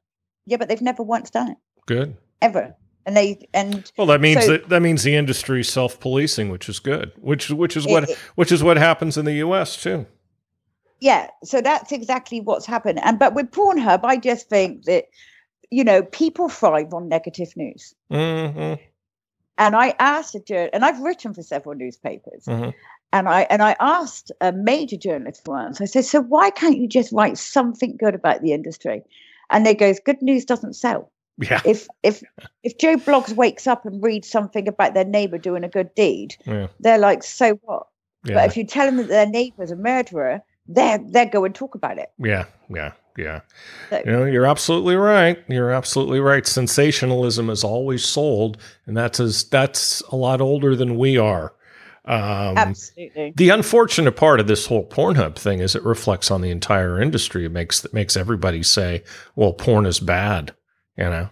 [0.46, 1.58] yeah, but they've never once done it.
[1.86, 2.16] Good.
[2.42, 2.76] Ever.
[3.06, 6.70] And they and well, that means so, that that means the industry self policing, which
[6.70, 7.12] is good.
[7.20, 9.82] Which which is what it, which is what happens in the U.S.
[9.82, 10.06] too.
[11.00, 13.00] Yeah, so that's exactly what's happened.
[13.02, 15.06] And but with Pornhub, I just think that
[15.72, 17.94] you know people thrive on negative news.
[18.12, 18.82] Mm-hmm.
[19.58, 22.70] And I asked a journalist, and I've written for several newspapers, mm-hmm.
[23.12, 25.82] and I and I asked a major journalist once.
[25.82, 29.04] I said, "So why can't you just write something good about the industry?"
[29.50, 31.62] And they goes, "Good news doesn't sell." Yeah.
[31.66, 32.24] If if
[32.64, 36.36] if Joe Bloggs wakes up and reads something about their neighbor doing a good deed,
[36.46, 36.68] yeah.
[36.80, 37.88] they're like, "So what?"
[38.26, 38.36] Yeah.
[38.36, 41.76] But if you tell them that their neighbor's a murderer, they're they're go and talk
[41.76, 42.12] about it.
[42.18, 42.92] Yeah, yeah.
[43.20, 43.42] Yeah.
[43.90, 45.44] So, you know, you're absolutely right.
[45.48, 46.48] You're absolutely right.
[46.48, 51.54] Sensationalism is always sold, and that's as that's a lot older than we are.
[52.06, 53.34] Um, absolutely.
[53.36, 57.46] The unfortunate part of this whole Pornhub thing is it reflects on the entire industry.
[57.46, 59.04] It makes it makes everybody say,
[59.36, 60.56] "Well, porn is bad,"
[60.98, 61.30] you know.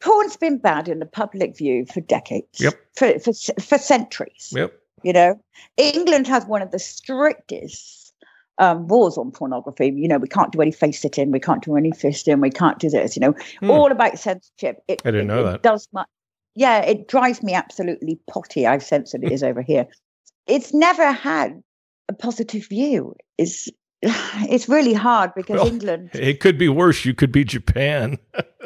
[0.00, 2.60] Porn's been bad in the public view for decades.
[2.60, 2.74] Yep.
[2.96, 4.52] For for for centuries.
[4.52, 4.72] Yep.
[5.02, 5.40] You know,
[5.76, 8.05] England has one of the strictest
[8.58, 9.92] um, rules on pornography.
[9.94, 12.78] You know, we can't do any face sitting, we can't do any fisting, we can't
[12.78, 13.16] do this.
[13.16, 13.70] You know, hmm.
[13.70, 14.82] all about censorship.
[14.88, 15.62] It, I didn't it, know it that.
[15.62, 16.08] Does much.
[16.54, 18.66] yeah, it drives me absolutely potty.
[18.66, 19.86] I've censored it is over here.
[20.46, 21.62] It's never had
[22.08, 23.14] a positive view.
[23.38, 23.68] It's
[24.02, 26.10] it's really hard because well, England.
[26.14, 27.04] It could be worse.
[27.04, 28.18] You could be Japan.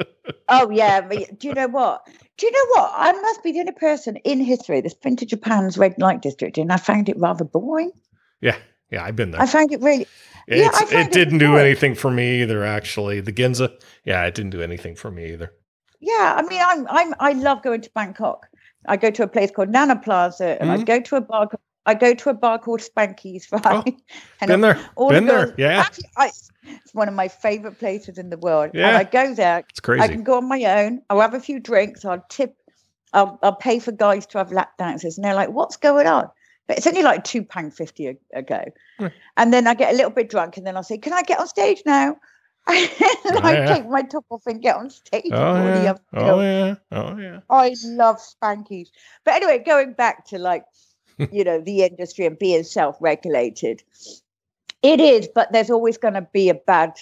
[0.49, 2.07] oh yeah, do you know what?
[2.37, 2.93] Do you know what?
[2.95, 6.59] I must be the only person in history that's been to Japan's red light district,
[6.59, 7.93] and I found it rather boring.
[8.41, 8.57] Yeah,
[8.91, 9.41] yeah, I've been there.
[9.41, 10.07] I find it really.
[10.49, 12.65] yeah, it didn't do anything for me either.
[12.65, 13.73] Actually, the Ginza,
[14.05, 15.53] yeah, it didn't do anything for me either.
[16.01, 18.47] Yeah, I mean, I'm I'm I love going to Bangkok.
[18.87, 20.81] I go to a place called Nana Plaza, and mm-hmm.
[20.81, 21.49] I go to a bar.
[21.87, 23.65] I go to a bar called Spanky's, right?
[23.65, 23.85] Oh,
[24.41, 25.81] and been there, been there, yeah.
[25.81, 26.27] Actually, I,
[26.65, 28.71] it's one of my favorite places in the world.
[28.75, 29.65] Yeah, and I go there.
[29.71, 30.03] It's crazy.
[30.03, 31.03] I can go on my own.
[31.11, 32.05] I'll have a few drinks.
[32.05, 32.57] I'll tip.
[33.13, 36.31] I'll, I'll pay for guys to have lap dances, and they're like, "What's going on?"
[36.71, 38.63] But it's only like two pound fifty a, a go.
[39.01, 39.13] Mm.
[39.37, 41.41] And then I get a little bit drunk, and then I'll say, "Can I get
[41.41, 42.11] on stage now?"
[42.69, 42.89] and
[43.25, 43.67] oh, I yeah.
[43.67, 45.33] take my top off and get on stage.
[45.33, 45.95] Oh yeah.
[46.15, 47.41] oh yeah, oh yeah.
[47.51, 48.93] I love Spanky's.
[49.25, 50.63] But anyway, going back to like,
[51.33, 53.83] you know, the industry and being self-regulated,
[54.85, 55.27] it is.
[55.35, 56.93] But there's always going to be a bad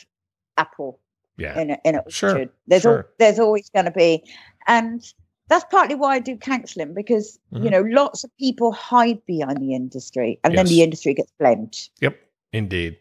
[0.56, 0.98] apple.
[1.36, 1.60] Yeah.
[1.60, 2.46] In a, in a sure.
[2.66, 2.98] There's sure.
[3.00, 4.24] Al- there's always going to be,
[4.66, 5.04] and
[5.48, 7.64] that's partly why I do counselling because mm-hmm.
[7.64, 10.58] you know lots of people hide behind the industry and yes.
[10.58, 11.88] then the industry gets blamed.
[12.00, 12.18] Yep,
[12.52, 12.98] indeed.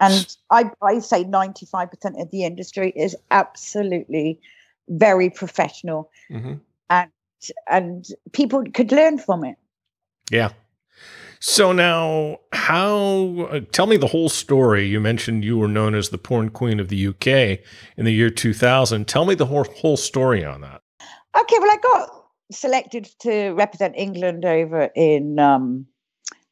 [0.00, 4.40] And I, I say 95% of the industry is absolutely
[4.88, 6.54] very professional mm-hmm.
[6.90, 7.10] and
[7.68, 9.56] and people could learn from it.
[10.30, 10.50] Yeah.
[11.40, 13.48] So now, how?
[13.50, 14.86] Uh, tell me the whole story.
[14.86, 17.60] You mentioned you were known as the porn queen of the UK
[17.96, 19.06] in the year 2000.
[19.06, 20.82] Tell me the whole, whole story on that.
[21.40, 25.86] Okay, well, I got selected to represent England over in um,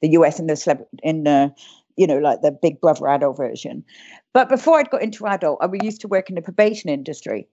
[0.02, 1.52] the US in the celeb- in the
[1.96, 3.84] you know like the Big Brother adult version.
[4.32, 7.48] But before I'd got into adult, I was used to work in the probation industry.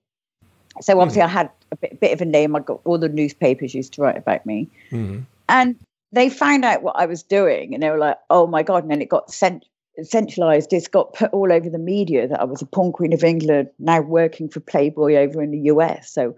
[0.82, 1.38] So obviously, mm-hmm.
[1.38, 2.56] I had a bit, bit, of a name.
[2.56, 5.20] I got all the newspapers used to write about me, mm-hmm.
[5.48, 5.76] and
[6.12, 8.92] they found out what I was doing, and they were like, "Oh my god!" And
[8.92, 9.66] then it got sent
[10.02, 10.74] centralized.
[10.74, 13.70] It's got put all over the media that I was a porn queen of England,
[13.80, 16.12] now working for Playboy over in the US.
[16.12, 16.36] So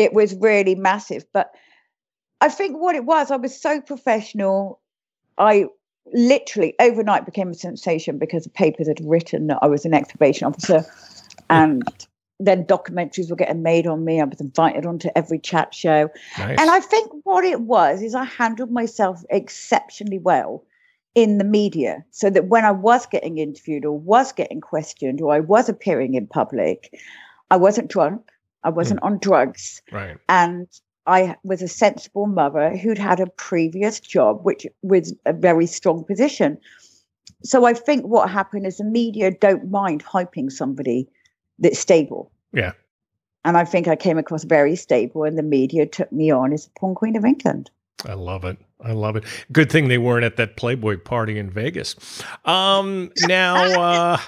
[0.00, 1.24] it was really massive.
[1.32, 1.52] But
[2.40, 4.80] I think what it was, I was so professional.
[5.38, 5.66] I
[6.12, 10.10] literally overnight became a sensation because the papers had written that I was an ex
[10.10, 10.84] probation officer.
[11.48, 11.82] And
[12.38, 14.20] then documentaries were getting made on me.
[14.20, 16.08] I was invited onto every chat show.
[16.38, 16.58] Nice.
[16.58, 20.64] And I think what it was is I handled myself exceptionally well
[21.14, 25.34] in the media so that when I was getting interviewed or was getting questioned or
[25.34, 26.98] I was appearing in public,
[27.50, 28.30] I wasn't drunk.
[28.64, 29.06] I wasn't mm.
[29.06, 29.82] on drugs.
[29.90, 30.16] Right.
[30.28, 30.66] And
[31.06, 36.04] I was a sensible mother who'd had a previous job, which was a very strong
[36.04, 36.58] position.
[37.42, 41.08] So I think what happened is the media don't mind hyping somebody
[41.58, 42.30] that's stable.
[42.52, 42.72] Yeah.
[43.44, 46.64] and I think I came across very stable, and the media took me on as
[46.64, 47.70] the porn queen of England.
[48.04, 48.58] I love it.
[48.82, 49.24] I love it.
[49.52, 52.22] Good thing they weren't at that Playboy party in Vegas.
[52.44, 54.18] Um, now, uh,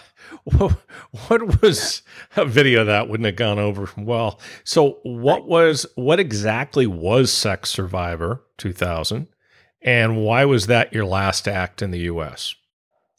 [0.44, 2.02] what was
[2.36, 4.40] a video that wouldn't have gone over well?
[4.64, 9.28] So, what was what exactly was Sex Survivor 2000,
[9.82, 12.54] and why was that your last act in the U.S.?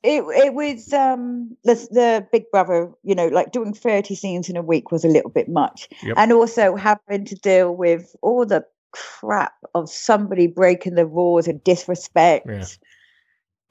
[0.04, 4.58] It it was um the the Big Brother, you know, like doing thirty scenes in
[4.58, 6.16] a week was a little bit much, yep.
[6.18, 11.64] and also having to deal with all the crap of somebody breaking the rules and
[11.64, 12.46] disrespect.
[12.50, 12.66] Yeah.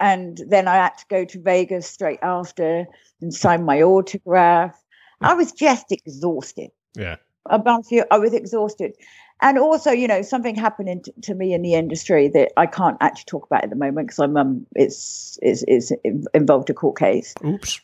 [0.02, 2.86] And then I had to go to Vegas straight after
[3.20, 4.76] and sign my autograph.
[5.20, 6.72] I was just exhausted.
[6.96, 7.16] Yeah.
[7.46, 8.94] About you, I was exhausted.
[9.40, 12.96] And also, you know, something happened to, to me in the industry that I can't
[13.00, 15.92] actually talk about at the moment because I'm um, it's, it's it's
[16.34, 17.34] involved a court case.
[17.44, 17.80] Oops.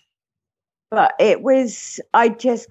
[0.90, 2.66] But it was I just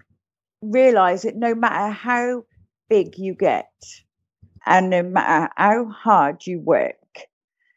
[0.62, 2.44] realized that no matter how
[2.90, 3.72] big you get,
[4.66, 6.97] and no matter how hard you work,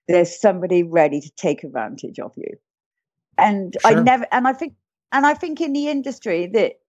[0.09, 2.57] there's somebody ready to take advantage of you.
[3.39, 3.99] And sure.
[3.99, 4.75] I never, and I think,
[5.13, 6.81] and I think in the industry that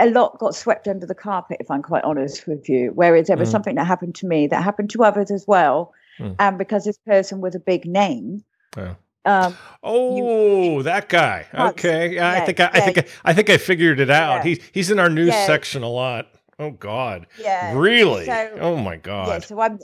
[0.00, 2.90] a lot got swept under the carpet, if I'm quite honest with you.
[2.94, 3.52] Whereas there was mm.
[3.52, 5.92] something that happened to me that happened to others as well.
[6.18, 6.36] Mm.
[6.38, 8.44] And because this person was a big name,
[8.76, 8.94] yeah.
[9.26, 11.46] Um, oh, you, that guy.
[11.52, 12.70] Okay, yeah, I think I, yeah.
[12.72, 14.36] I think I, I, think I figured it out.
[14.36, 14.42] Yeah.
[14.44, 16.28] He's he's in our news section a lot.
[16.58, 17.26] Oh God.
[17.38, 17.74] Yeah.
[17.76, 18.24] Really?
[18.24, 19.28] So, oh my God.
[19.28, 19.38] Yeah.
[19.40, 19.78] So I'm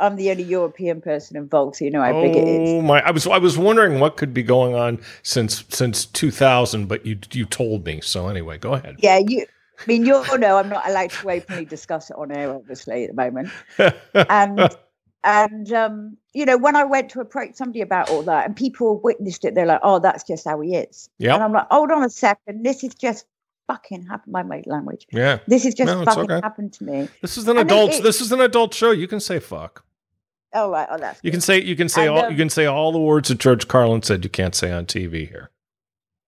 [0.00, 2.70] I'm the only European person involved, so you know how oh, big it is.
[2.70, 3.00] Oh my!
[3.06, 7.18] I was I was wondering what could be going on since since 2000, but you
[7.32, 8.00] you told me.
[8.00, 8.96] So anyway, go ahead.
[8.98, 9.46] Yeah, you.
[9.78, 13.10] I mean, you know, I'm not allowed to openly discuss it on air, obviously, at
[13.10, 13.50] the moment.
[14.14, 14.76] and
[15.24, 19.00] and um, you know, when I went to approach somebody about all that, and people
[19.00, 21.34] witnessed it, they're like, "Oh, that's just how he is." Yeah.
[21.34, 23.26] And I'm like, "Hold on a second, this is just
[23.70, 24.32] fucking happened.
[24.32, 25.06] My mate language.
[25.12, 25.38] Yeah.
[25.46, 26.40] This is just no, fucking okay.
[26.42, 27.08] happened to me.
[27.22, 27.92] This is an and adult.
[27.92, 28.90] It, this is an adult show.
[28.90, 29.84] You can say fuck.
[30.52, 30.88] Oh right.
[30.90, 31.20] Oh, that's.
[31.22, 31.36] You good.
[31.36, 34.02] can say you can say all you can say all the words that George Carlin
[34.02, 35.50] said you can't say on TV here.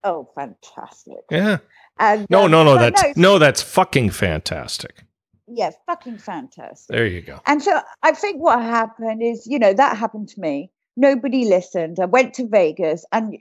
[0.04, 1.24] Oh, fantastic.
[1.30, 1.58] Yeah.
[1.98, 2.78] And, no, um, no, no.
[2.78, 5.04] That's no, no, that's fucking fantastic.
[5.46, 6.94] Yeah, fucking fantastic.
[6.94, 7.40] There you go.
[7.46, 10.70] And so I think what happened is, you know, that happened to me.
[10.96, 11.98] Nobody listened.
[12.00, 13.36] I went to Vegas, and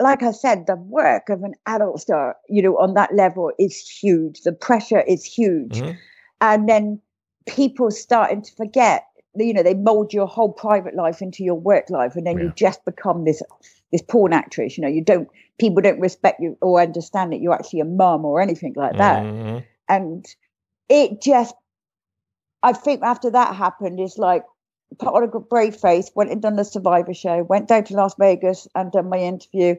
[0.00, 3.78] like I said, the work of an adult star, you know, on that level is
[3.78, 4.40] huge.
[4.42, 5.78] The pressure is huge.
[5.78, 5.92] Mm-hmm.
[6.40, 7.00] And then
[7.46, 9.04] people starting to forget,
[9.34, 12.16] you know, they mold your whole private life into your work life.
[12.16, 12.44] And then yeah.
[12.44, 13.42] you just become this
[13.92, 14.76] this porn actress.
[14.76, 18.24] You know, you don't people don't respect you or understand that you're actually a mum
[18.24, 19.22] or anything like that.
[19.22, 19.58] Mm-hmm.
[19.88, 20.26] And
[20.88, 21.54] it just
[22.62, 24.44] I think after that happened, it's like
[24.98, 28.14] put on a brave face, went and done the Survivor show, went down to Las
[28.18, 29.76] Vegas and done my interview,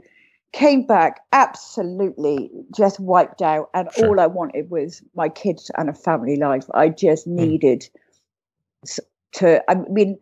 [0.53, 3.69] came back absolutely just wiped out.
[3.73, 4.09] And sure.
[4.09, 6.65] all I wanted was my kids and a family life.
[6.73, 7.35] I just hmm.
[7.35, 8.99] needed mm.
[9.33, 10.19] To, I mean,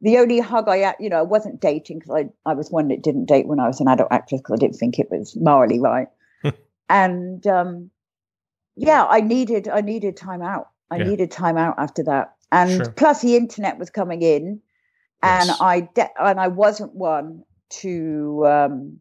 [0.00, 2.88] the only hug I had, you know, I wasn't dating because I, I was one
[2.88, 5.36] that didn't date when I was an adult actress because I didn't think it was
[5.36, 6.08] morally right.
[6.88, 7.90] and um,
[8.76, 10.68] yeah, I needed, I needed time out.
[10.90, 11.04] I yeah.
[11.04, 12.90] needed time out after that and sure.
[12.92, 14.60] plus the internet was coming in,
[15.22, 15.50] and.
[15.60, 18.98] I de- and I wasn't one to um,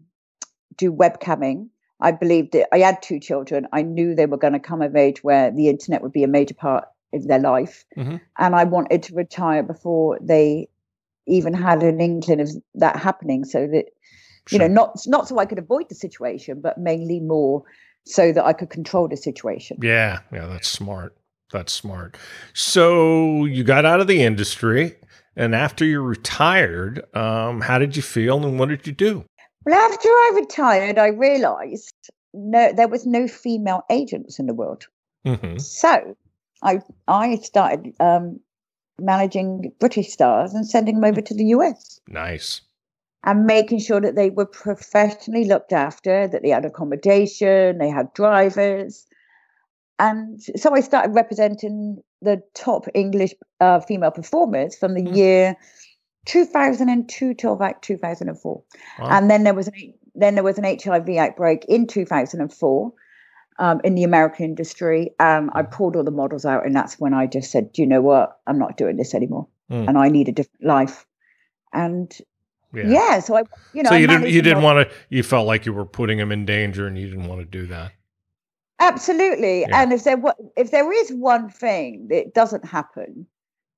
[0.76, 1.70] do webcamming.
[2.00, 2.68] I believed it.
[2.72, 3.68] I had two children.
[3.74, 6.28] I knew they were going to come of age where the internet would be a
[6.28, 8.18] major part their life, mm-hmm.
[8.38, 10.68] and I wanted to retire before they
[11.26, 13.86] even had an inkling of that happening, so that
[14.52, 17.64] you know, not not so I could avoid the situation, but mainly more
[18.06, 19.78] so that I could control the situation.
[19.82, 21.16] Yeah, yeah, that's smart.
[21.52, 22.18] That's smart.
[22.54, 24.96] So you got out of the industry,
[25.36, 29.26] and after you retired, um, how did you feel, and what did you do?
[29.66, 31.94] Well, after I retired, I realised
[32.34, 34.88] no, there was no female agents in the world.
[35.26, 35.58] Mm-hmm.
[35.58, 36.16] So
[36.64, 38.40] I I started um,
[39.00, 42.00] managing British stars and sending them over to the US.
[42.08, 42.62] Nice.
[43.24, 48.14] And making sure that they were professionally looked after, that they had accommodation, they had
[48.14, 49.06] drivers,
[50.00, 55.16] and so I started representing the top English uh, female performers from the mm.
[55.16, 55.56] year
[56.26, 58.64] 2002 till about 2004.
[59.00, 59.08] Wow.
[59.10, 59.74] And then there was an
[60.14, 62.94] then there was an HIV outbreak in 2004
[63.60, 65.72] um, in the American industry, and I mm.
[65.72, 68.40] pulled all the models out, and that's when I just said, "Do you know what?
[68.48, 69.88] I'm not doing this anymore, mm.
[69.88, 71.06] and I need a different life."
[71.74, 72.16] And
[72.74, 72.88] yeah.
[72.88, 73.20] yeah.
[73.20, 73.44] so I,
[73.74, 74.96] you know, so you didn't you didn't want to.
[75.10, 77.66] You felt like you were putting him in danger, and you didn't want to do
[77.68, 77.94] that.
[78.80, 79.62] Absolutely.
[79.62, 79.82] Yeah.
[79.82, 80.22] And if there
[80.56, 83.26] if there is one thing that doesn't happen,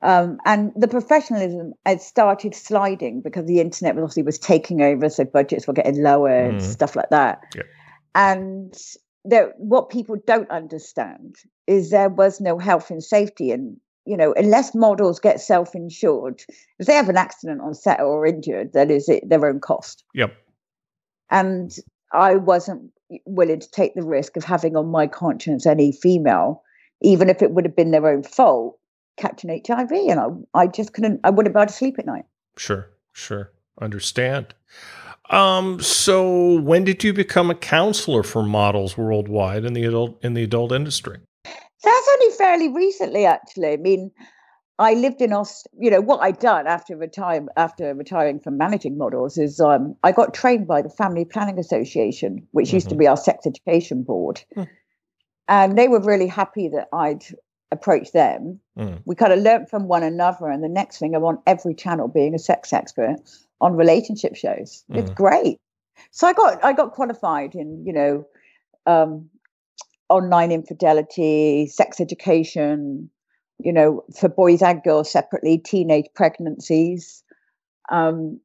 [0.01, 5.09] um, and the professionalism had started sliding because the internet was obviously was taking over,
[5.09, 6.63] so budgets were getting lower and mm.
[6.63, 7.41] stuff like that.
[7.55, 7.63] Yeah.
[8.15, 8.75] And
[9.25, 11.35] there, what people don't understand
[11.67, 16.41] is there was no health and safety, and you know, unless models get self-insured,
[16.79, 20.03] if they have an accident on set or injured, that is it their own cost.
[20.15, 20.35] Yep.
[21.29, 21.75] And
[22.11, 22.91] I wasn't
[23.25, 26.63] willing to take the risk of having on my conscience any female,
[27.01, 28.79] even if it would have been their own fault,
[29.17, 29.91] catching HIV.
[29.91, 32.25] And I, I just couldn't, I wouldn't be able to sleep at night.
[32.57, 33.51] Sure, sure.
[33.79, 34.55] Understand.
[35.29, 40.33] Um, so when did you become a counselor for models worldwide in the adult in
[40.33, 41.19] the adult industry?
[41.43, 43.73] That's only fairly recently, actually.
[43.73, 44.11] I mean,
[44.79, 45.67] I lived in Aust.
[45.77, 50.11] You know what I'd done after retire after retiring from managing models is um, I
[50.11, 52.77] got trained by the Family Planning Association, which mm-hmm.
[52.77, 52.99] used to mm-hmm.
[52.99, 54.67] be our sex education board, mm.
[55.47, 57.23] and they were really happy that I'd
[57.71, 58.59] approached them.
[58.77, 59.01] Mm.
[59.05, 62.07] We kind of learned from one another, and the next thing I'm on every channel
[62.07, 63.17] being a sex expert
[63.61, 64.83] on relationship shows.
[64.91, 64.97] Mm.
[64.97, 65.59] It's great.
[66.11, 68.27] So I got I got qualified in you know
[68.85, 69.29] um,
[70.09, 73.09] online infidelity, sex education
[73.59, 77.23] you know, for boys and girls separately, teenage pregnancies.
[77.91, 78.39] Um,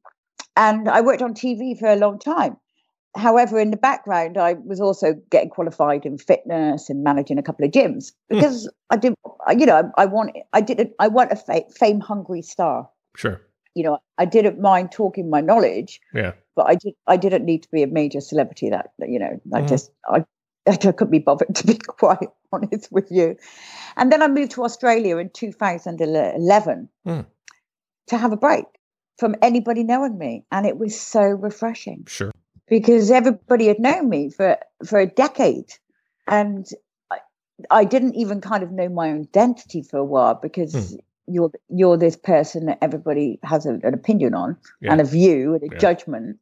[0.57, 2.57] and I worked on TV for a long time.
[3.15, 7.65] However, in the background, I was also getting qualified in fitness and managing a couple
[7.65, 8.35] of gyms hmm.
[8.35, 8.71] because mm.
[8.89, 9.15] I did,
[9.57, 12.89] you know, I, I want, I didn't, I want a fame hungry star.
[13.15, 13.41] Sure.
[13.73, 16.01] You know, I didn't mind talking my knowledge.
[16.13, 16.33] Yeah.
[16.55, 18.69] But I did, I didn't need to be a major celebrity.
[18.69, 19.67] That you know, I mm.
[19.67, 20.25] just, I,
[20.67, 23.37] I couldn't be bothered to be quite honest with you.
[23.95, 27.25] And then I moved to Australia in 2011 mm.
[28.07, 28.65] to have a break
[29.17, 30.45] from anybody knowing me.
[30.51, 32.05] And it was so refreshing.
[32.07, 32.31] Sure.
[32.67, 35.71] Because everybody had known me for, for a decade.
[36.27, 36.67] And
[37.11, 37.19] I,
[37.69, 40.99] I didn't even kind of know my own identity for a while because mm.
[41.27, 44.91] you're you're this person that everybody has a, an opinion on yeah.
[44.91, 45.79] and a view and a yeah.
[45.79, 46.39] judgment.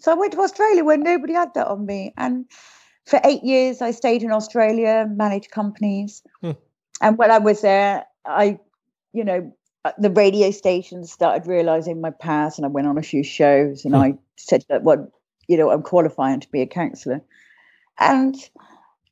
[0.00, 2.14] So I went to Australia where nobody had that on me.
[2.16, 2.46] And
[3.04, 6.22] for eight years, I stayed in Australia, managed companies.
[6.42, 6.52] Hmm.
[7.00, 8.58] And when I was there, I,
[9.12, 9.52] you know,
[9.84, 13.84] uh, the radio stations started realizing my past, and I went on a few shows,
[13.84, 14.00] and hmm.
[14.00, 15.10] I said that, well,
[15.48, 17.20] you know, I'm qualifying to be a counselor,
[17.98, 18.36] and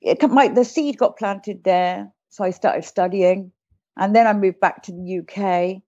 [0.01, 3.53] it, my the seed got planted there, so I started studying,
[3.97, 5.83] and then I moved back to the UK,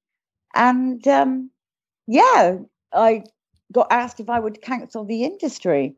[0.54, 1.50] and um,
[2.06, 2.56] yeah,
[2.92, 3.22] I
[3.72, 5.94] got asked if I would counsel the industry.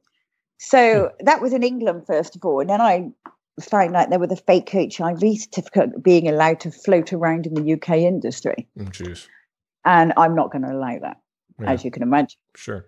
[0.59, 1.25] So hmm.
[1.25, 2.61] that was in England, first of all.
[2.61, 3.11] And then I
[3.61, 7.73] found out there was a fake HIV certificate being allowed to float around in the
[7.75, 8.69] UK industry.
[8.79, 8.85] Oh,
[9.85, 11.19] and I'm not going to allow that,
[11.61, 11.73] yeah.
[11.73, 12.39] as you can imagine.
[12.57, 12.87] Sure.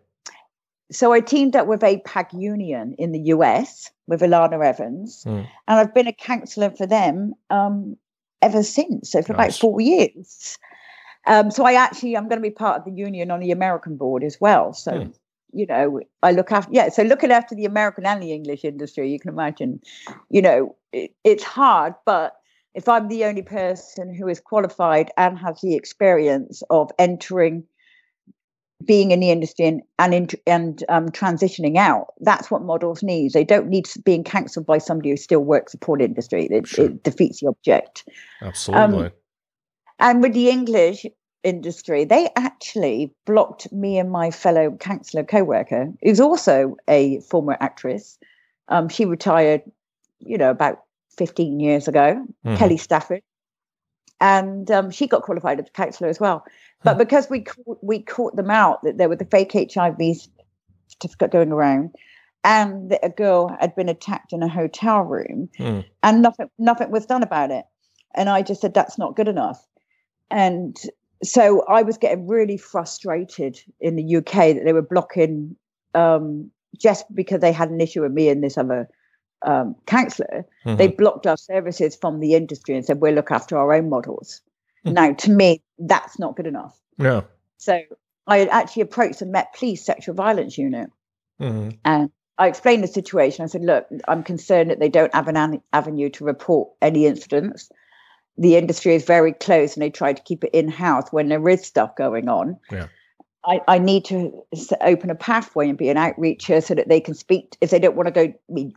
[0.93, 5.47] So I teamed up with APAG Union in the US with Alana Evans, mm.
[5.69, 7.97] and I've been a counsellor for them um,
[8.41, 9.11] ever since.
[9.11, 9.57] So for nice.
[9.57, 10.59] about four years.
[11.27, 13.97] Um, so I actually I'm going to be part of the union on the American
[13.97, 14.73] board as well.
[14.73, 15.13] So mm
[15.53, 19.11] you know, I look after, yeah, so looking after the American and the English industry,
[19.11, 19.81] you can imagine,
[20.31, 22.37] you know, it, it's hard, but
[22.75, 27.65] if I'm the only person who is qualified and has the experience of entering,
[28.87, 33.33] being in the industry and and, and um, transitioning out, that's what models need.
[33.33, 36.49] They don't need being cancelled by somebody who still works the porn industry.
[36.51, 36.87] It, sure.
[36.87, 38.09] it defeats the object.
[38.41, 39.07] Absolutely.
[39.07, 39.13] Um,
[39.99, 41.07] and with the English,
[41.43, 48.19] industry, they actually blocked me and my fellow counsellor co-worker, who's also a former actress.
[48.69, 49.63] Um, she retired,
[50.21, 50.83] you know, about
[51.17, 52.57] 15 years ago, mm-hmm.
[52.57, 53.23] Kelly Stafford.
[54.21, 56.45] And um, she got qualified as a counsellor as well.
[56.85, 57.45] But because we
[57.81, 59.99] we caught them out that there were the fake HIV
[60.89, 61.95] certificate going around,
[62.45, 65.85] and that a girl had been attacked in a hotel room, mm.
[66.03, 67.65] and nothing nothing was done about it.
[68.15, 69.65] And I just said that's not good enough.
[70.31, 70.77] And
[71.23, 75.57] so I was getting really frustrated in the UK that they were blocking
[75.95, 78.89] um, just because they had an issue with me and this other
[79.47, 80.45] um, counselor.
[80.65, 80.77] Mm-hmm.
[80.77, 84.41] They blocked our services from the industry and said we'll look after our own models.
[84.85, 86.79] Now, to me, that's not good enough.
[86.99, 87.23] Yeah.
[87.59, 87.81] So
[88.27, 90.91] I actually approached the Met Police Sexual Violence Unit,
[91.41, 91.71] mm-hmm.
[91.85, 93.45] and I explained the situation.
[93.45, 97.71] I said, "Look, I'm concerned that they don't have an avenue to report any incidents."
[98.39, 101.49] the industry is very close and they try to keep it in house when there
[101.49, 102.59] is stuff going on.
[102.71, 102.87] Yeah.
[103.45, 104.33] I, I need to
[104.81, 107.97] open a pathway and be an outreacher so that they can speak if they don't
[107.97, 108.23] want to go.
[108.23, 108.73] I mean,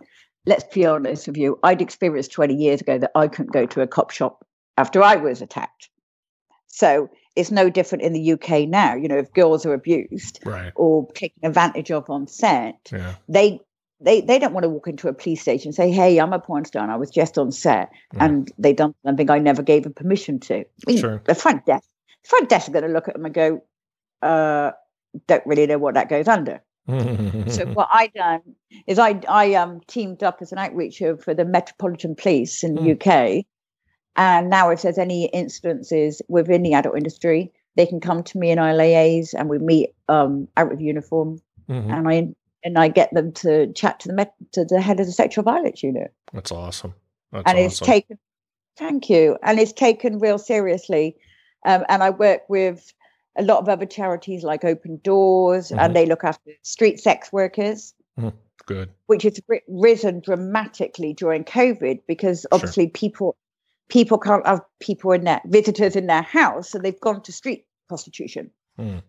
[0.45, 1.59] let's be honest with you.
[1.63, 4.45] I'd experienced 20 years ago that I couldn't go to a cop shop
[4.77, 5.89] after I was attacked.
[6.75, 8.95] So it's no different in the UK now.
[8.95, 10.73] You know, if girls are abused right.
[10.75, 13.15] or taken advantage of on set, yeah.
[13.29, 13.61] they
[14.01, 16.39] they they don't want to walk into a police station and say, "Hey, I'm a
[16.39, 16.83] porn star.
[16.83, 18.25] And I was just on set, mm.
[18.25, 20.65] and they done something I never gave them permission to."
[20.97, 21.21] Sure.
[21.25, 21.87] The front desk,
[22.23, 23.63] the front desk are going to look at them and go,
[24.21, 24.71] uh,
[25.27, 28.41] "Don't really know what that goes under." so what I done
[28.85, 32.81] is I I um teamed up as an outreacher for the Metropolitan Police in the
[32.81, 33.39] mm.
[33.39, 33.45] UK,
[34.15, 38.51] and now if there's any incidences within the adult industry, they can come to me
[38.51, 41.91] and I liaise, and we meet um out of uniform, mm-hmm.
[41.91, 45.05] and I and I get them to chat to the met- to the head of
[45.05, 46.13] the sexual violence unit.
[46.33, 46.95] That's awesome.
[47.31, 47.65] That's and awesome.
[47.65, 48.17] it's taken,
[48.77, 51.17] thank you, and it's taken real seriously.
[51.65, 52.93] Um, and I work with
[53.37, 55.79] a lot of other charities like Open Doors, mm-hmm.
[55.79, 57.93] and they look after street sex workers.
[58.19, 58.29] Mm-hmm.
[58.65, 58.89] Good.
[59.05, 62.91] Which has risen dramatically during COVID because obviously sure.
[62.91, 63.37] people
[63.89, 67.65] people can't have people in their visitors in their house, so they've gone to street
[67.87, 68.51] prostitution.
[68.79, 69.01] Mm.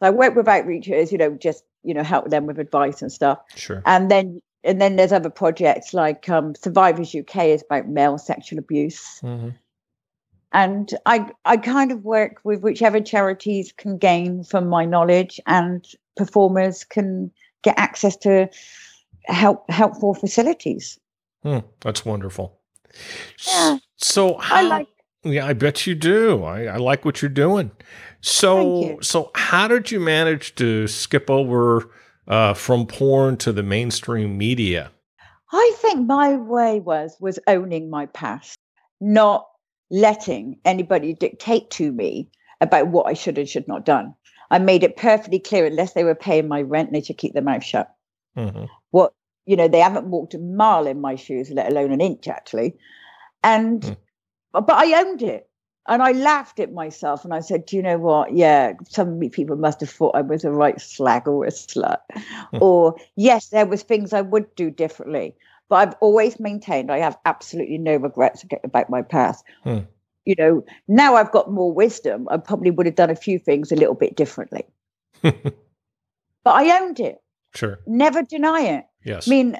[0.00, 3.10] So I work with outreachers, you know, just you know, help them with advice and
[3.10, 3.38] stuff.
[3.56, 3.82] Sure.
[3.86, 8.58] And then and then there's other projects like um, Survivors UK is about male sexual
[8.58, 9.20] abuse.
[9.22, 9.50] Mm-hmm
[10.52, 15.86] and I I kind of work with whichever charities can gain from my knowledge and
[16.16, 17.30] performers can
[17.62, 18.48] get access to
[19.24, 20.98] help helpful facilities.
[21.42, 22.58] Hmm, that's wonderful.
[23.46, 23.78] Yeah.
[23.96, 24.88] So how, I like
[25.24, 26.42] yeah, I bet you do.
[26.42, 27.70] I, I like what you're doing.
[28.20, 31.90] So so how did you manage to skip over
[32.26, 34.90] uh, from porn to the mainstream media?
[35.52, 38.58] I think my way was was owning my past,
[39.00, 39.46] not
[39.90, 42.30] letting anybody dictate to me
[42.60, 44.14] about what I should and should not done.
[44.50, 47.42] I made it perfectly clear unless they were paying my rent, they should keep their
[47.42, 47.94] mouth shut.
[48.36, 48.64] Mm-hmm.
[49.46, 52.76] You know, they haven't walked a mile in my shoes, let alone an inch actually.
[53.42, 53.96] And mm.
[54.52, 55.48] but I owned it.
[55.88, 58.36] And I laughed at myself and I said, Do you know what?
[58.36, 61.98] Yeah, some people must have thought I was a right slag or a slut.
[62.14, 62.60] Mm.
[62.60, 65.34] Or yes, there was things I would do differently.
[65.68, 69.42] But I've always maintained I have absolutely no regrets about my past.
[69.64, 69.78] Hmm.
[70.26, 72.28] You know, now I've got more wisdom.
[72.30, 74.66] I probably would have done a few things a little bit differently.
[75.22, 75.42] but
[76.44, 77.22] I owned it.
[77.54, 77.80] Sure.
[77.86, 78.84] Never deny it.
[79.04, 79.28] Yes.
[79.28, 79.56] I mean,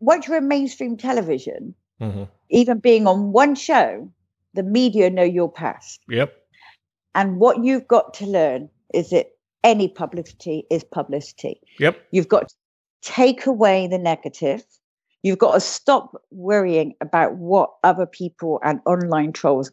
[0.00, 2.24] once you're in mainstream television, mm-hmm.
[2.50, 4.10] even being on one show,
[4.54, 6.00] the media know your past.
[6.08, 6.34] Yep.
[7.14, 9.32] And what you've got to learn is that
[9.62, 11.60] any publicity is publicity.
[11.78, 12.00] Yep.
[12.12, 12.54] You've got to
[13.02, 14.64] take away the negative
[15.22, 19.70] You've got to stop worrying about what other people and online trolls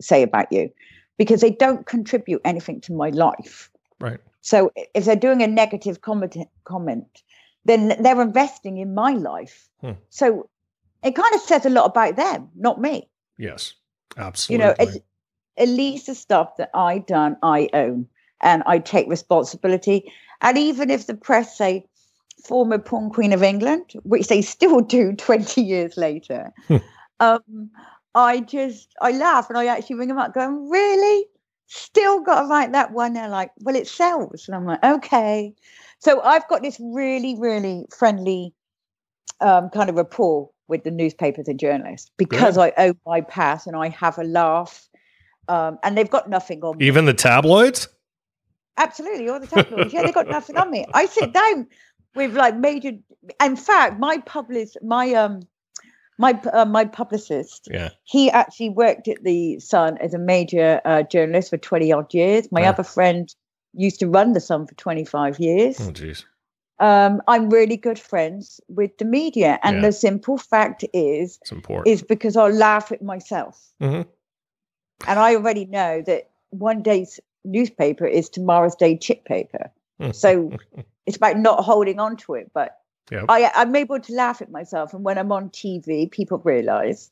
[0.00, 0.70] say about you
[1.18, 3.70] because they don't contribute anything to my life.
[4.00, 4.20] Right.
[4.40, 7.22] So if they're doing a negative comment, comment
[7.66, 9.68] then they're investing in my life.
[9.80, 9.92] Hmm.
[10.10, 10.48] So
[11.02, 13.08] it kind of says a lot about them, not me.
[13.38, 13.74] Yes,
[14.16, 14.64] absolutely.
[14.64, 15.00] You know,
[15.58, 18.06] at least the stuff that I done, I own,
[18.42, 20.12] and I take responsibility.
[20.40, 21.86] And even if the press say,
[22.44, 26.52] former porn queen of England, which they still do 20 years later.
[26.68, 26.76] Hmm.
[27.20, 27.70] um,
[28.14, 31.26] I just, I laugh and I actually ring them up going, really?
[31.66, 33.12] Still got to write that one?
[33.12, 34.48] They're like, well, it sells.
[34.48, 35.54] And I'm like, okay.
[35.98, 38.54] So I've got this really, really friendly
[39.40, 43.76] um, kind of rapport with the newspapers and journalists because I own my pass and
[43.76, 44.88] I have a laugh.
[45.48, 46.86] Um, and they've got nothing on me.
[46.86, 47.88] Even the tabloids?
[48.76, 49.92] Absolutely, all the tabloids.
[49.92, 50.84] yeah, they've got nothing on me.
[50.92, 51.68] I sit down
[52.14, 52.92] with like major.
[53.42, 55.42] In fact, my publicist, my um,
[56.18, 61.04] my uh, my publicist, yeah, he actually worked at the Sun as a major uh,
[61.04, 62.50] journalist for twenty odd years.
[62.50, 62.70] My yeah.
[62.70, 63.32] other friend
[63.76, 65.80] used to run the Sun for twenty five years.
[65.80, 66.24] Oh, jeez.
[66.78, 69.82] Um, I'm really good friends with the media, and yeah.
[69.82, 71.88] the simple fact is, it's important.
[71.88, 74.02] is because I laugh at myself, mm-hmm.
[75.08, 79.70] and I already know that one day's newspaper is tomorrow's day chip paper.
[80.12, 80.50] so
[81.06, 82.50] it's about not holding on to it.
[82.52, 82.78] But
[83.10, 83.24] yep.
[83.28, 84.92] I, I'm able to laugh at myself.
[84.92, 87.10] And when I'm on TV, people realize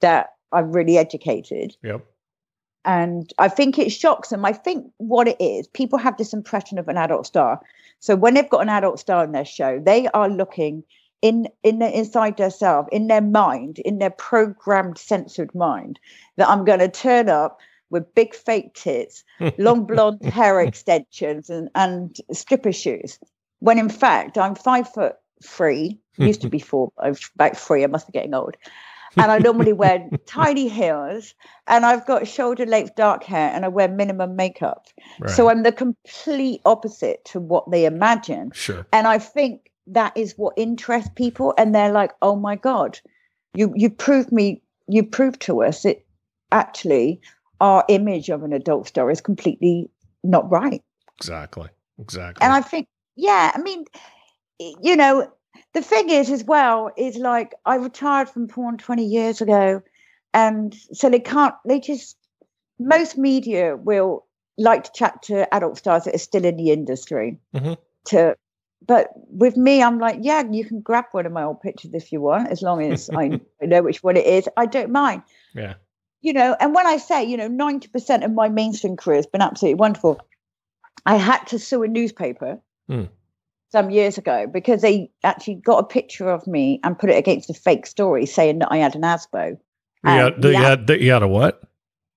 [0.00, 1.76] that I'm really educated.
[1.82, 2.06] Yep.
[2.84, 4.44] And I think it shocks them.
[4.44, 7.60] I think what it is, people have this impression of an adult star.
[7.98, 10.84] So when they've got an adult star in their show, they are looking
[11.22, 16.00] in in inside themselves, in their mind, in their programmed, censored mind,
[16.36, 17.60] that I'm going to turn up
[17.90, 19.24] with big fake tits,
[19.58, 23.18] long blonde hair extensions, and, and stripper shoes.
[23.58, 27.84] When in fact, I'm five foot three, used to be four, I was about three,
[27.84, 28.56] I must be getting old.
[29.16, 31.34] And I normally wear tiny heels,
[31.66, 34.86] and I've got shoulder length dark hair, and I wear minimum makeup.
[35.18, 35.30] Right.
[35.30, 38.52] So I'm the complete opposite to what they imagine.
[38.54, 38.86] Sure.
[38.92, 43.00] And I think that is what interests people, and they're like, "Oh my god,
[43.54, 46.04] you you proved me, you proved to us that
[46.52, 47.20] actually
[47.60, 49.90] our image of an adult star is completely
[50.22, 50.82] not right.
[51.18, 51.68] Exactly.
[51.98, 52.44] Exactly.
[52.44, 53.84] And I think, yeah, I mean,
[54.58, 55.30] you know,
[55.74, 59.82] the thing is, as well, is like I retired from porn 20 years ago.
[60.32, 62.16] And so they can't, they just,
[62.78, 64.26] most media will
[64.58, 67.74] like to chat to adult stars that are still in the industry mm-hmm.
[68.06, 68.36] to
[68.86, 72.12] but with me, I'm like, yeah, you can grab one of my old pictures if
[72.12, 74.48] you want, as long as I know which one it is.
[74.56, 75.22] I don't mind.
[75.54, 75.74] Yeah.
[76.22, 79.42] You know, and when I say, you know, 90% of my mainstream career has been
[79.42, 80.18] absolutely wonderful,
[81.04, 82.58] I had to sue a newspaper
[82.90, 83.08] Mm.
[83.72, 87.50] Some years ago because they actually got a picture of me and put it against
[87.50, 89.56] a fake story saying that I had an ASBO.
[90.04, 91.62] Got, you, the had, you had a what?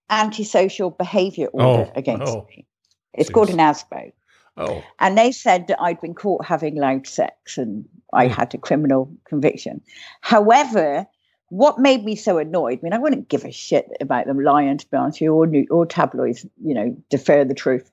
[0.10, 2.46] antisocial behavior order Oh, against oh.
[2.50, 2.66] me.
[3.14, 4.12] It's called an ASBO.
[4.58, 4.84] Oh.
[5.00, 8.34] And they said that I'd been caught having loud sex and I Hmm.
[8.34, 9.82] had a criminal conviction.
[10.22, 11.08] However,
[11.50, 14.78] what made me so annoyed, I mean, I wouldn't give a shit about them lying,
[14.78, 17.92] to be honest with you, or, new, or tabloids, you know, defer the truth.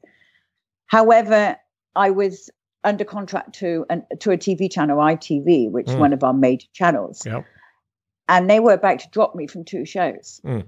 [0.86, 1.56] However,
[1.96, 2.50] I was
[2.84, 6.00] under contract to, an, to a TV channel, ITV, which is Hmm.
[6.00, 7.24] one of our major channels.
[7.26, 7.44] Yep.
[8.28, 10.40] And they were about to drop me from two shows.
[10.44, 10.60] Hmm.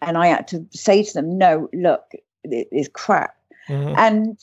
[0.00, 2.04] And I had to say to them, no, look,
[2.44, 3.34] it is crap.
[3.68, 3.94] Mhm.
[3.96, 4.38] And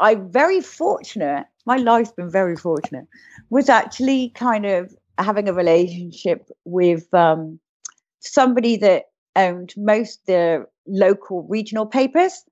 [0.00, 3.06] I'm very fortunate, my life's been very fortunate,
[3.50, 7.60] was actually kind of having a relationship with um,
[8.20, 12.44] somebody that owned most the local regional papers.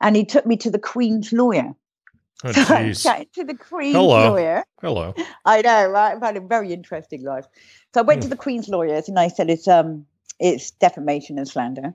[0.00, 1.74] And he took me to the Queen's lawyer.
[2.44, 4.30] Oh, to the Queen's Hello.
[4.30, 4.64] lawyer.
[4.82, 5.14] Hello.
[5.44, 6.14] I know, right?
[6.14, 7.46] I've had a very interesting life.
[7.94, 8.30] So I went to Hmm.
[8.30, 10.06] the Queen's lawyers and I said it's um
[10.38, 11.94] it's defamation and slander.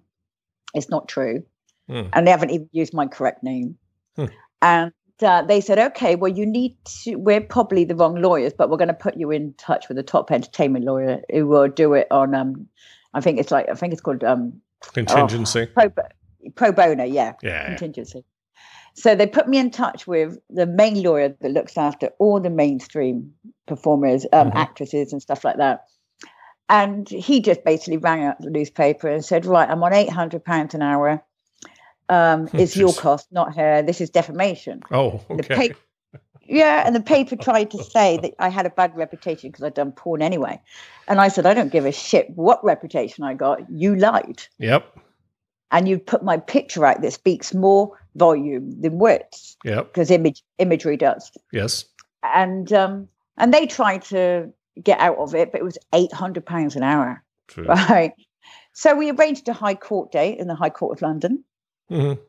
[0.74, 1.44] It's not true.
[1.88, 2.04] Hmm.
[2.14, 3.78] And they haven't even used my correct name.
[4.16, 4.26] Hmm.
[4.64, 8.70] And uh, they said, okay, well, you need to, we're probably the wrong lawyers, but
[8.72, 11.94] we're going to put you in touch with a top entertainment lawyer who will do
[11.94, 12.68] it on, um,
[13.14, 14.60] I think it's like, I think it's called um,
[14.94, 15.68] Contingency.
[15.68, 15.92] pro,
[16.56, 17.68] pro bono, yeah yeah.
[17.68, 18.24] contingency.
[18.94, 22.50] So they put me in touch with the main lawyer that looks after all the
[22.50, 23.34] mainstream
[23.68, 24.56] performers, um, Mhm.
[24.56, 25.86] actresses, and stuff like that.
[26.70, 30.44] And he just basically rang out the newspaper and said, "Right, I'm on eight hundred
[30.46, 31.24] pounds an hour.
[32.10, 33.82] Um, Hmm, it's your cost, not her.
[33.82, 35.74] This is defamation." Oh, okay.
[36.46, 39.74] yeah, and the paper tried to say that I had a bad reputation because I'd
[39.74, 40.62] done porn anyway.
[41.08, 43.70] And I said, I don't give a shit what reputation I got.
[43.70, 44.98] You lied Yep.
[45.72, 49.88] And you put my picture out that speaks more volume than words Yep.
[49.94, 51.86] because image imagery does Yes.
[52.24, 53.08] and um
[53.38, 54.52] and they tried to
[54.84, 57.66] get out of it but it was 800 pounds an hour True.
[57.66, 58.14] right
[58.74, 61.44] so we arranged a high court date in the high court of london
[61.90, 62.20] Mhm.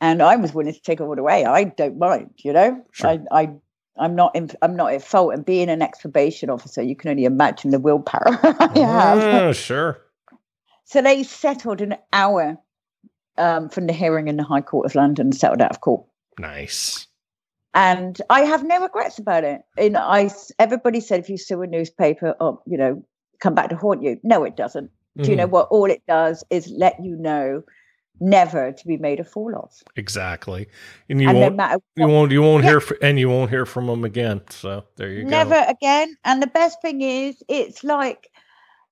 [0.00, 1.44] and i was willing to take it all way.
[1.44, 3.10] i don't mind you know Sure.
[3.10, 3.50] i i
[3.98, 7.24] i'm not in, i'm not at fault and being an ex-probation officer you can only
[7.24, 9.98] imagine the willpower i have Ah, sure.
[10.84, 12.58] So they settled an hour
[13.38, 16.04] um, from the hearing in the High Court of London, settled out of court.
[16.38, 17.06] Nice.
[17.74, 19.62] And I have no regrets about it.
[19.78, 23.02] And I, everybody said if you sue a newspaper, oh, you know,
[23.40, 24.20] come back to haunt you.
[24.22, 24.90] No, it doesn't.
[25.18, 25.50] Do you know Mhm.
[25.50, 25.68] what?
[25.70, 27.62] All it does is let you know
[28.20, 29.70] never to be made a fool of.
[29.96, 30.68] Exactly.
[31.08, 31.56] And you and won't.
[31.56, 32.30] matter you won't.
[32.32, 32.70] You won't Yeah.
[32.70, 32.80] hear.
[32.80, 34.42] fr- And you won't hear from them again.
[34.50, 35.56] So there you never go.
[35.56, 36.16] Never again.
[36.24, 38.28] And the best thing is, it's like,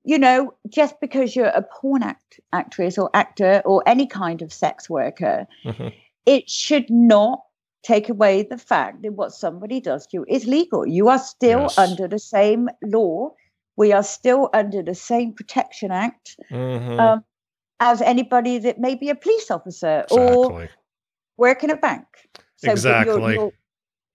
[0.04, 4.52] you know, just because you're a porn act, actress or actor or any kind of
[4.52, 5.92] sex worker, Mhm.
[6.26, 7.42] it should not
[7.82, 10.86] take away the fact that what somebody does to you is legal.
[10.86, 11.78] You are still Yes.
[11.78, 13.30] under the same law.
[13.76, 16.98] We are still under the same Protection Act Mhm.
[17.00, 17.24] um,
[17.78, 20.68] as anybody that may be a police officer or exactly.
[21.36, 22.04] work in a bank.
[22.62, 23.34] your- Exactly.
[23.34, 23.52] Your,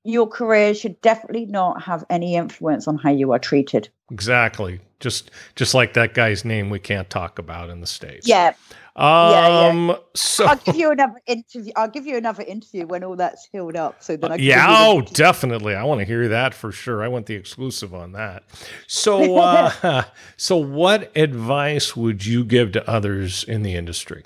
[0.06, 3.90] your career should definitely not have any influence on how you are treated.
[4.12, 4.80] Exactly.
[5.00, 8.28] Just just like that guy's name we can't talk about in the states.
[8.28, 8.54] Yeah,
[8.96, 9.90] Um.
[9.90, 9.96] yeah.
[10.16, 10.46] So.
[10.46, 11.72] I'll give you another interview.
[11.76, 14.66] I'll give you another interview when all that's healed up, so that I can yeah,
[14.70, 15.76] oh, definitely.
[15.76, 17.04] I want to hear that for sure.
[17.04, 18.44] I want the exclusive on that.
[18.88, 20.04] So, uh,
[20.38, 24.24] so what advice would you give to others in the industry?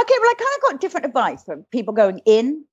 [0.00, 2.64] Okay, well, I kind of got different advice from people going in,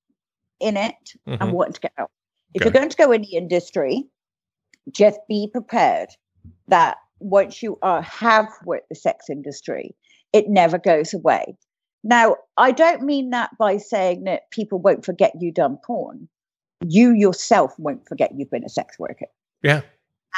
[0.61, 0.95] in it,
[1.27, 1.37] Mhm.
[1.41, 2.09] and wanting to get out.
[2.53, 2.65] If Okay.
[2.65, 4.05] you're going to go in the industry,
[4.91, 6.09] just be prepared
[6.67, 9.95] that once you are, have worked the sex industry,
[10.33, 11.57] it never goes away.
[12.03, 16.29] Now, I don't mean that by saying that people won't forget you done porn.
[16.85, 19.25] You yourself won't forget you've been a sex worker.
[19.61, 19.81] Yeah.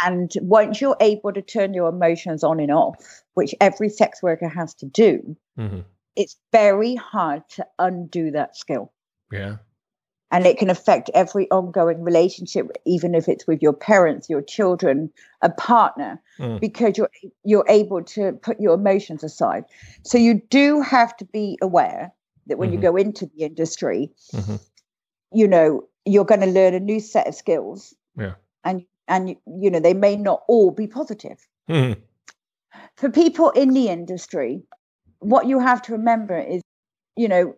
[0.04, 2.96] And once you're able to turn your emotions on and off,
[3.36, 5.86] which every sex worker has to do, Mhm.
[6.16, 8.92] it's very hard to undo that skill.
[9.32, 9.58] Yeah.
[10.32, 15.12] And it can affect every ongoing relationship, even if it's with your parents, your children,
[15.42, 16.60] a partner, Mm.
[16.62, 17.10] because you're
[17.44, 19.66] you're able to put your emotions aside.
[20.04, 22.14] So you do have to be aware
[22.48, 22.74] that when Mhm.
[22.74, 24.60] you go into the industry, Mhm.
[25.34, 27.94] you know, you're going to learn a new set of skills.
[28.18, 28.36] Yeah.
[28.64, 31.46] And and you know, they may not all be positive.
[31.70, 31.98] Mhm.
[32.96, 34.64] for people in the industry,
[35.20, 36.62] what you have to remember is,
[37.18, 37.54] you know,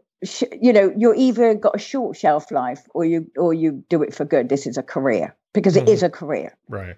[0.62, 4.14] you know you're either got a short shelf life or you or you do it
[4.14, 4.50] for good.
[4.50, 5.90] This is a career because it mm.
[5.90, 6.56] is a career.
[6.70, 6.96] Right.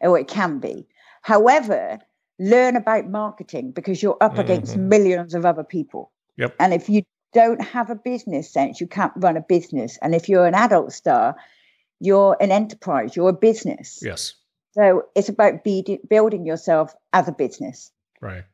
[0.00, 0.86] Or it can be.
[1.22, 1.98] However
[2.40, 4.88] learn about marketing because you're up against mm-hmm.
[4.88, 6.10] millions of other people.
[6.36, 6.56] Yep.
[6.58, 7.02] And if you
[7.32, 9.98] don't have a business sense you can't run a business.
[10.02, 11.36] And if you're an adult star
[12.00, 14.00] you're an enterprise you're a business.
[14.02, 14.34] Yes.
[14.72, 17.92] So it's about be- building yourself as a business.
[18.20, 18.44] Right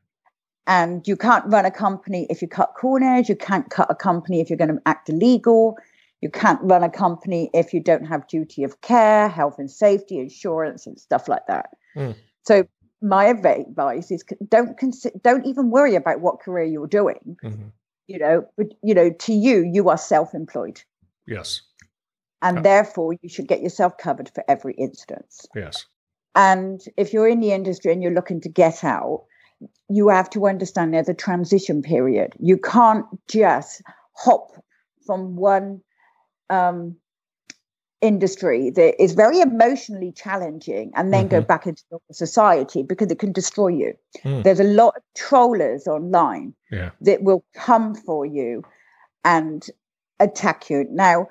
[0.66, 3.28] and you can't run a company if you cut corners.
[3.28, 5.76] You can't cut a company if you're going to act illegal.
[6.20, 10.18] You can't run a company if you don't have duty of care, health and safety,
[10.18, 11.70] insurance, and stuff like that.
[11.96, 12.14] Mm.
[12.42, 12.68] So
[13.00, 17.36] my advice is don't consider, don't even worry about what career you're doing.
[17.42, 17.68] Mm-hmm.
[18.06, 20.82] You know, but you know, to you, you are self-employed.
[21.26, 21.62] Yes.
[22.42, 25.46] And uh, therefore, you should get yourself covered for every instance.
[25.54, 25.86] Yes.
[26.34, 29.24] And if you're in the industry and you're looking to get out,
[29.88, 32.34] you have to understand there's a transition period.
[32.38, 33.82] You can't just
[34.14, 34.52] hop
[35.06, 35.80] from one
[36.48, 36.96] um,
[38.00, 41.36] industry that is very emotionally challenging and then mm-hmm.
[41.36, 41.82] go back into
[42.12, 43.94] society because it can destroy you.
[44.24, 44.42] Mm.
[44.42, 46.90] There's a lot of trollers online yeah.
[47.02, 48.62] that will come for you
[49.24, 49.66] and
[50.18, 50.86] attack you.
[50.90, 51.28] Now,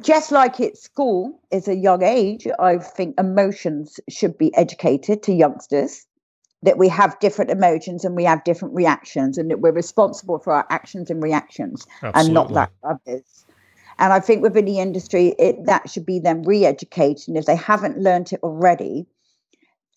[0.00, 5.32] just like at school is a young age, I think emotions should be educated to
[5.32, 6.06] youngsters
[6.66, 10.52] that we have different emotions and we have different reactions and that we're responsible for
[10.52, 12.20] our actions and reactions Absolutely.
[12.20, 13.46] and not that others.
[13.98, 17.28] And I think within the industry, it, that should be them re-educated.
[17.28, 19.06] And if they haven't learned it already,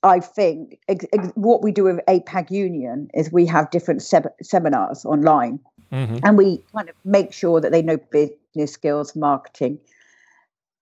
[0.03, 4.35] I think ex- ex- what we do with APAG Union is we have different se-
[4.41, 5.59] seminars online,
[5.91, 6.19] mm-hmm.
[6.23, 9.79] and we kind of make sure that they know business skills, marketing,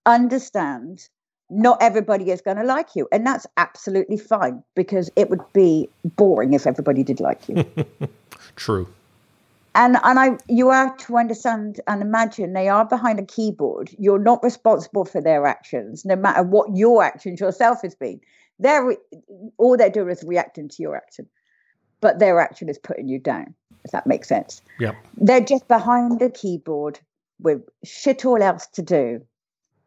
[0.06, 1.08] understand
[1.50, 5.90] not everybody is going to like you and that's absolutely fine because it would be
[6.04, 7.66] boring if everybody did like you.
[8.56, 8.88] True.
[9.76, 13.90] And and i you have to understand and imagine they are behind a keyboard.
[13.98, 18.20] You're not responsible for their actions no matter what your actions yourself has been.
[18.60, 18.96] They're
[19.58, 21.28] all they're doing is reacting to your action
[22.00, 23.54] but their action is putting you down
[23.86, 24.62] if that makes sense.
[24.80, 27.00] Yeah they're just behind a keyboard
[27.40, 29.22] with shit all else to do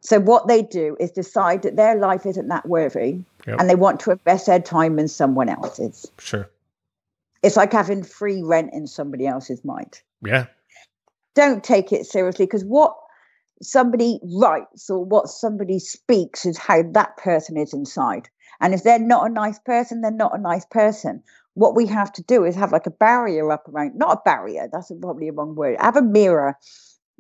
[0.01, 3.61] so what they do is decide that their life isn't that worthy yep.
[3.61, 6.11] and they want to invest their time in someone else's.
[6.19, 6.49] Sure.
[7.43, 10.01] It's like having free rent in somebody else's mind.
[10.23, 10.47] Yeah.
[11.35, 12.97] Don't take it seriously because what
[13.63, 18.29] somebody writes or what somebody speaks is how that person is inside.
[18.61, 21.23] And if they're not a nice person, they're not a nice person.
[21.55, 24.69] What we have to do is have like a barrier up around, not a barrier,
[24.73, 26.57] that's probably a wrong word, have a mirror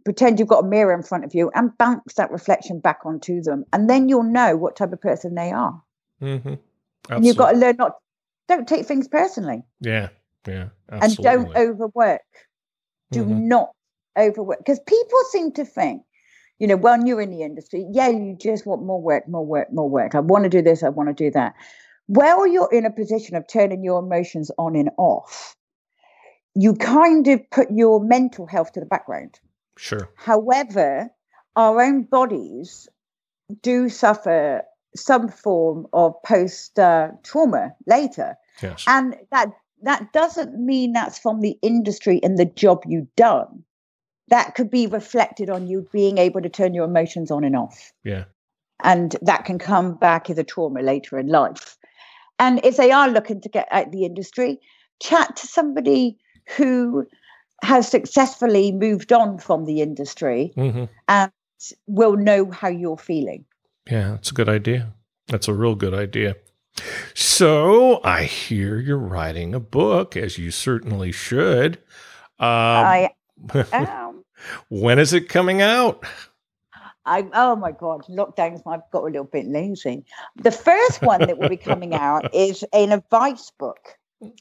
[0.05, 3.41] pretend you've got a mirror in front of you and bounce that reflection back onto
[3.43, 3.65] them.
[3.73, 5.83] And then you'll know what type of person they are.
[6.23, 6.55] Mm-hmm.
[7.09, 7.97] and you've got to learn not
[8.47, 9.63] don't take things personally.
[9.81, 10.09] Yeah
[10.47, 11.27] yeah absolutely.
[11.27, 12.21] and don't overwork.
[13.11, 13.49] Do mm-hmm.
[13.49, 13.71] not
[14.19, 14.59] overwork.
[14.59, 16.03] Because people seem to think
[16.59, 19.73] you know when you're in the industry yeah you just want more work more work
[19.73, 20.15] more work.
[20.15, 21.55] I want to do this i want to do that.
[22.09, 25.57] Well you're in a position of turning your emotions on and off
[26.55, 29.39] you kind of put your mental health to the background
[29.81, 30.11] Sure.
[30.17, 31.09] However,
[31.57, 32.87] our own bodies
[33.63, 34.63] do suffer
[34.95, 38.37] some form of post uh, trauma later.
[38.63, 38.85] Yes.
[38.87, 39.49] And that
[39.83, 43.65] that doesn't mean that's from the industry and the job you've done.
[44.29, 47.91] That could be reflected on you being able to turn your emotions on and off.
[48.05, 48.25] Yeah.
[48.85, 51.79] And that can come back as a trauma later in life.
[52.39, 54.61] And if they are looking to get out the industry,
[55.01, 56.19] chat to somebody
[56.57, 57.07] who
[57.63, 60.85] has successfully moved on from the industry mm-hmm.
[61.09, 61.33] and
[61.87, 63.45] will know how you're feeling.
[63.91, 64.93] Yeah, that's a good idea.
[65.29, 66.37] That's a real good idea.
[67.15, 71.77] So I hear you're writing a book, as you certainly should.
[72.39, 73.11] Um, I
[73.73, 74.25] am.
[74.69, 76.05] when is it coming out?
[77.07, 80.05] I oh my god, lockdowns I've got a little bit lazy.
[80.37, 83.97] The first one that will be coming out is an advice book.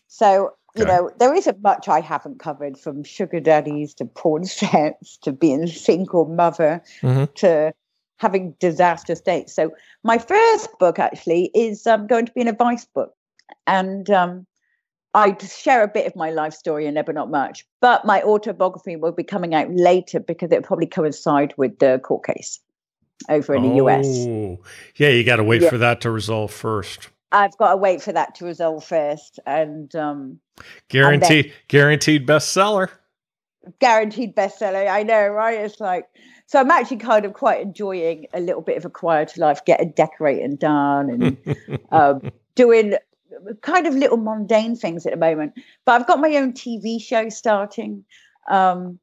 [0.07, 5.17] So you know, there isn't much I haven't covered from sugar daddies to porn sets
[5.17, 7.25] to being a single mother mm-hmm.
[7.35, 7.73] to
[8.17, 9.53] having disastrous dates.
[9.53, 9.71] So
[10.03, 13.13] my first book actually is um, going to be an advice book.
[13.65, 14.45] And um,
[15.13, 17.65] I share a bit of my life story in there, but not much.
[17.81, 22.25] But my autobiography will be coming out later because it'll probably coincide with the court
[22.25, 22.59] case
[23.27, 24.05] over in the US.
[24.95, 25.69] Yeah, you got to wait yeah.
[25.69, 27.09] for that to resolve first.
[27.31, 30.39] I've got to wait for that to resolve first, and um,
[30.89, 32.89] guaranteed, and then, guaranteed bestseller.
[33.79, 34.89] Guaranteed bestseller.
[34.89, 35.59] I know, right?
[35.59, 36.05] It's like
[36.47, 36.59] so.
[36.59, 40.55] I'm actually kind of quite enjoying a little bit of a quieter life, getting decorating
[40.55, 42.95] done, and um, doing
[43.61, 45.53] kind of little mundane things at the moment.
[45.85, 48.05] But I've got my own TV show starting.
[48.49, 48.99] Um,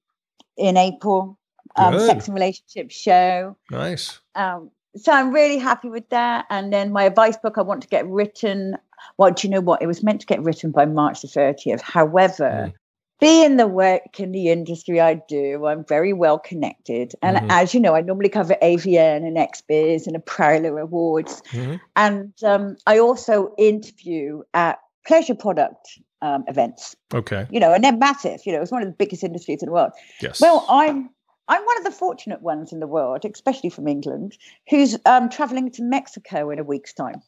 [0.57, 1.39] in April.
[1.77, 3.57] Um, Sex and Relationship Show.
[3.71, 4.21] Nice.
[4.35, 6.47] Um, so I'm really happy with that.
[6.51, 8.77] And then my advice book, I want to get written.
[9.19, 9.83] Well, do you know what?
[9.83, 11.81] It was meant to get written by March the 30th.
[11.81, 12.73] However, mm.
[13.21, 17.15] being the work in the industry I do, I'm very well connected.
[17.23, 17.51] And mm-hmm.
[17.51, 21.43] as you know, I normally cover AVN and XBiz and a Prowler Awards.
[21.53, 21.77] Mm-hmm.
[21.95, 26.97] And um, I also interview at pleasure product um, events.
[27.15, 27.47] Okay.
[27.51, 28.41] You know, and they're massive.
[28.45, 29.93] You know, it's one of the biggest industries in the world.
[30.21, 30.41] Yes.
[30.41, 31.11] Well, I'm
[31.49, 34.37] I'm one of the fortunate ones in the world, especially from England,
[34.69, 37.23] who's um, traveling to Mexico in a week's time.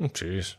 [0.00, 0.56] Oh, jeez.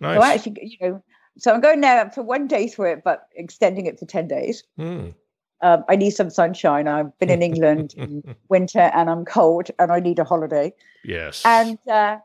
[0.00, 0.16] Nice.
[0.16, 1.02] So actually, you know,
[1.38, 4.62] so I'm going there for one day through it, but extending it for 10 days.
[4.78, 5.14] Mm.
[5.62, 6.86] Um, I need some sunshine.
[6.86, 10.72] I've been in England in winter and I'm cold and I need a holiday.
[11.04, 11.42] Yes.
[11.44, 12.18] And uh,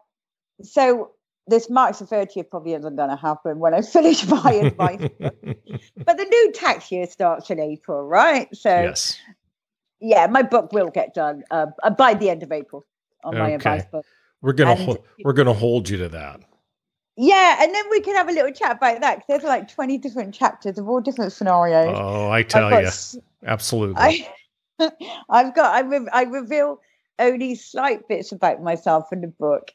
[0.61, 1.11] so
[1.47, 5.09] this March the 30th probably isn't going to happen when I finish my advice.
[5.19, 8.47] but the new tax year starts in April, right?
[8.55, 9.17] So yes
[9.99, 12.85] yeah, my book will get done uh, uh, by the end of April
[13.23, 14.05] on my advice book.
[14.41, 16.41] We're gonna ho- we're gonna hold you to that.
[17.17, 19.97] Yeah, and then we can have a little chat about that because there's like 20
[19.97, 21.97] different chapters of all different scenarios.
[21.99, 22.89] Oh, I tell you,
[23.45, 24.25] absolutely.
[24.79, 24.89] I,
[25.29, 26.79] have got I, re- I reveal
[27.19, 29.71] only slight bits about myself in the book,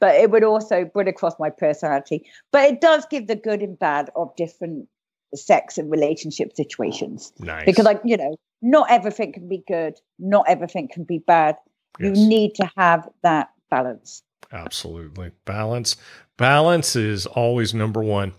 [0.00, 2.26] but it would also bring across my personality.
[2.50, 4.86] But it does give the good and bad of different
[5.34, 7.32] sex and relationship situations.
[7.38, 7.64] Nice.
[7.64, 11.56] Because like, you know, not everything can be good, not everything can be bad.
[12.00, 12.16] Yes.
[12.16, 14.22] You need to have that balance.
[14.52, 15.32] Absolutely.
[15.44, 15.96] Balance.
[16.36, 18.32] Balance is always number one.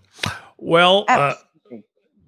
[0.56, 1.34] Well, uh,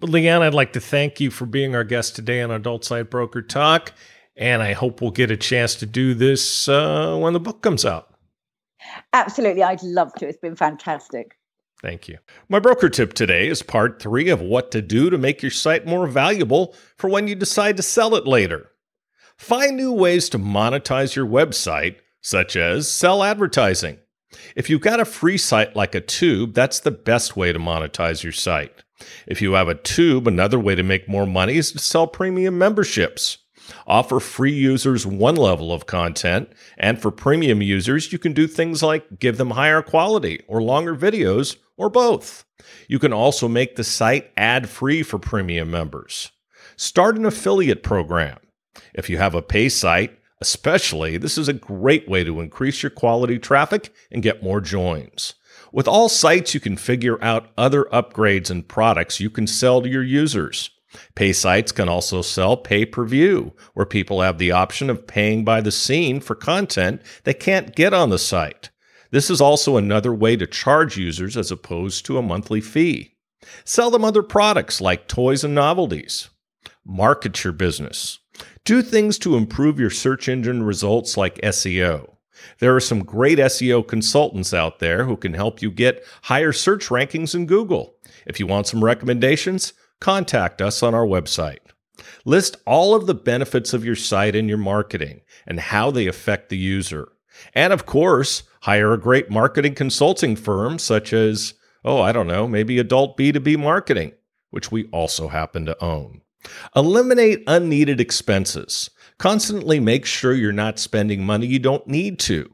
[0.00, 3.42] Leanne, I'd like to thank you for being our guest today on Adult Site Broker
[3.42, 3.92] Talk.
[4.36, 7.84] And I hope we'll get a chance to do this uh, when the book comes
[7.84, 8.14] out.
[9.12, 9.62] Absolutely.
[9.62, 10.28] I'd love to.
[10.28, 11.38] It's been fantastic.
[11.82, 12.18] Thank you.
[12.48, 15.86] My broker tip today is part three of what to do to make your site
[15.86, 18.70] more valuable for when you decide to sell it later.
[19.36, 23.98] Find new ways to monetize your website, such as sell advertising.
[24.56, 28.22] If you've got a free site like a tube, that's the best way to monetize
[28.22, 28.82] your site.
[29.26, 32.56] If you have a tube, another way to make more money is to sell premium
[32.56, 33.38] memberships.
[33.86, 36.48] Offer free users one level of content,
[36.78, 40.96] and for premium users, you can do things like give them higher quality or longer
[40.96, 42.44] videos or both.
[42.88, 46.30] You can also make the site ad free for premium members.
[46.76, 48.38] Start an affiliate program.
[48.94, 52.90] If you have a pay site, especially, this is a great way to increase your
[52.90, 55.34] quality traffic and get more joins.
[55.72, 59.88] With all sites, you can figure out other upgrades and products you can sell to
[59.88, 60.70] your users.
[61.14, 65.44] Pay sites can also sell pay per view, where people have the option of paying
[65.44, 68.70] by the scene for content they can't get on the site.
[69.10, 73.14] This is also another way to charge users as opposed to a monthly fee.
[73.64, 76.30] Sell them other products like toys and novelties.
[76.84, 78.18] Market your business.
[78.64, 82.16] Do things to improve your search engine results like SEO.
[82.58, 86.88] There are some great SEO consultants out there who can help you get higher search
[86.88, 87.94] rankings in Google.
[88.26, 91.58] If you want some recommendations, contact us on our website.
[92.24, 96.50] List all of the benefits of your site and your marketing and how they affect
[96.50, 97.08] the user.
[97.54, 102.46] And of course, hire a great marketing consulting firm such as, oh, I don't know,
[102.48, 104.12] maybe adult B2B marketing,
[104.50, 106.22] which we also happen to own.
[106.74, 108.90] Eliminate unneeded expenses.
[109.18, 112.52] Constantly make sure you're not spending money you don't need to.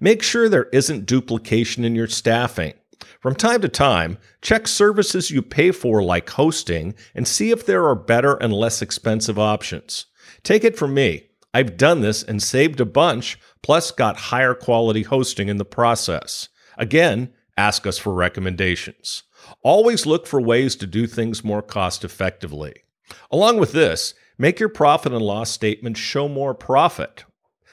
[0.00, 2.74] Make sure there isn't duplication in your staffing.
[3.20, 7.86] From time to time, check services you pay for, like hosting, and see if there
[7.86, 10.06] are better and less expensive options.
[10.42, 11.28] Take it from me.
[11.54, 16.48] I've done this and saved a bunch, plus got higher quality hosting in the process.
[16.76, 19.22] Again, ask us for recommendations.
[19.62, 22.74] Always look for ways to do things more cost effectively.
[23.30, 27.24] Along with this, make your profit and loss statement show more profit.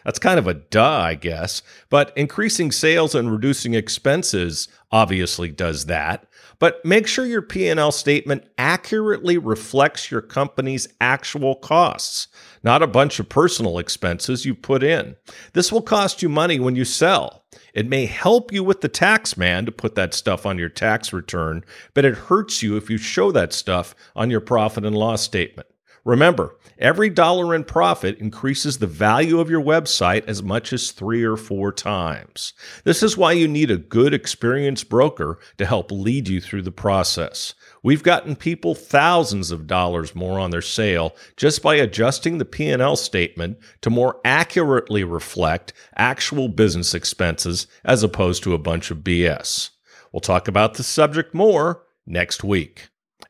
[0.04, 5.86] That's kind of a duh, I guess, but increasing sales and reducing expenses obviously does
[5.86, 6.28] that.
[6.60, 12.28] But make sure your P&L statement accurately reflects your company's actual costs,
[12.64, 15.16] not a bunch of personal expenses you put in.
[15.54, 17.46] This will cost you money when you sell.
[17.74, 21.12] It may help you with the tax man to put that stuff on your tax
[21.12, 25.22] return, but it hurts you if you show that stuff on your profit and loss
[25.22, 25.68] statement.
[26.04, 31.24] Remember, every dollar in profit increases the value of your website as much as three
[31.24, 32.54] or four times.
[32.86, 36.72] This is why you need a good, experienced broker to help lead you through the
[36.72, 37.54] process.
[37.84, 42.96] We've gotten people thousands of dollars more on their sale just by adjusting the P&L
[42.96, 49.72] statement to more accurately reflect actual business expenses as opposed to a bunch of BS.
[50.12, 52.90] We'll talk about the subject more next week.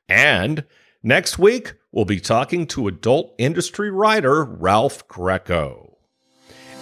[0.10, 0.66] And
[1.02, 5.98] next week, we'll be talking to adult industry writer Ralph Greco.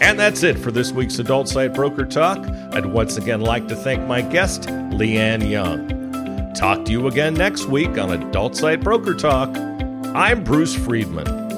[0.01, 2.39] And that's it for this week's Adult Site Broker Talk.
[2.73, 5.98] I'd once again like to thank my guest, Leanne Young.
[6.55, 9.55] Talk to you again next week on Adult Site Broker Talk.
[10.15, 11.48] I'm Bruce Friedman.